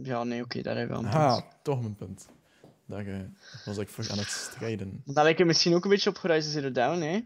[0.04, 1.44] Ja, nee, oké, daar heb je wel een punt.
[1.64, 2.30] toch mijn punt.
[2.86, 3.20] Daar eh,
[3.66, 5.02] was ik voor aan het strijden.
[5.06, 7.20] Dan lijkt het misschien ook een beetje op Horizon Zero Dawn, hè.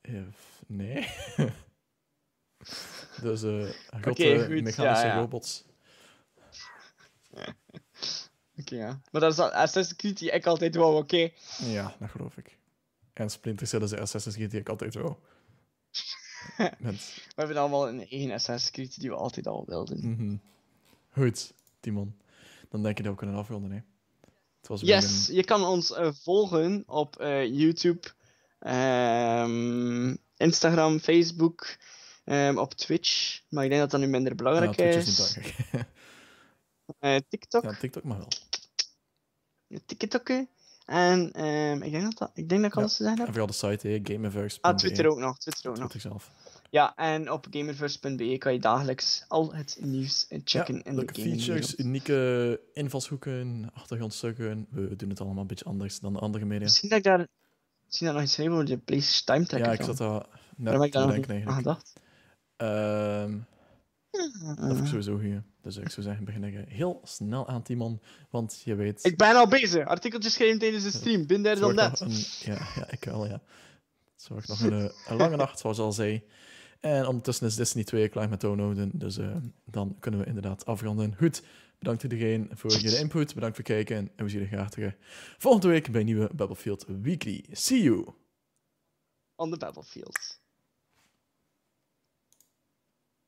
[0.00, 0.22] Eh,
[0.66, 1.08] nee.
[3.22, 3.68] dus eh
[4.00, 5.20] grote Oké, goed, mechanische ja, ja.
[5.20, 5.64] robots.
[8.60, 9.00] Oké, ja.
[9.10, 11.30] Maar dat is Assassin's Creed die ik altijd wou, oké.
[11.58, 12.58] Ja, dat geloof ik.
[13.12, 15.16] En Splinter Cell is de Assassin's Creed die ik altijd wou.
[16.78, 20.10] Met, We hebben allemaal een eigen Assassin's Creed die we altijd al wilden.
[20.10, 20.36] mhm.
[21.12, 22.16] Goed, Timon.
[22.68, 23.78] Dan denk ik dat we kunnen afronden, hè.
[24.60, 28.08] Het was Yes, een- je kan ons eh, volgen op eh, YouTube,
[28.58, 31.76] ehm, Instagram, Facebook,
[32.24, 33.40] ehm, op Twitch.
[33.48, 34.96] Maar ik denk dat dat nu minder belangrijk is.
[34.96, 35.88] is niet belangrijk.
[36.98, 38.28] Eh, TikTok, ja, TikTok mag wel.
[39.86, 40.48] TikTokken.
[40.90, 43.34] En ehm, ik, denk dat dat, ik denk dat ik alles te zeggen En heb.
[43.34, 44.68] vooral de site, hè, gameverse.be.
[44.68, 45.38] Ah, Twitter ook nog.
[45.38, 45.88] Twitter ook nog.
[45.88, 46.30] Twitter zelf.
[46.70, 51.08] Ja, en op gamerverse.be kan je dagelijks al het nieuws eh, checken ja, in de
[51.12, 54.66] gaming features, unieke invalshoeken, achtergrondstukken.
[54.70, 56.64] We doen het allemaal een beetje anders dan de andere media.
[56.64, 57.26] Misschien dat ik daar,
[57.86, 59.66] misschien dat nog iets schreef over de PlayStation Time Tracker.
[59.66, 60.26] Ja, ik zat daar Waarom
[60.56, 61.92] heb net ik te daar nog bedenken niet aan gedacht?
[62.56, 63.38] Ehm,
[64.10, 65.42] dat vind ik sowieso goed.
[65.62, 68.00] Dus ik zou zeggen, begin er heel snel aan, Timon.
[68.30, 69.04] Want je weet...
[69.04, 69.86] ik ben al bezig.
[69.86, 71.26] Artikeltjes schrijven tijdens de stream.
[71.26, 73.42] Bin daar dan een, ja, ja, ik wel, ja.
[74.14, 76.22] Het wordt nog een, eh, een lange nacht, zoals al zei.
[76.80, 78.90] En ondertussen is Destiny 2 klaar met downloaden.
[78.94, 81.16] Dus eh, dan kunnen we inderdaad afronden.
[81.16, 81.42] Goed,
[81.78, 83.34] bedankt iedereen voor jullie input.
[83.34, 83.96] Bedankt voor het kijken.
[83.96, 84.96] En we zien jullie graag terug
[85.38, 87.44] volgende week bij een nieuwe Battlefield Weekly.
[87.50, 88.06] See you!
[89.34, 90.39] On the battlefield.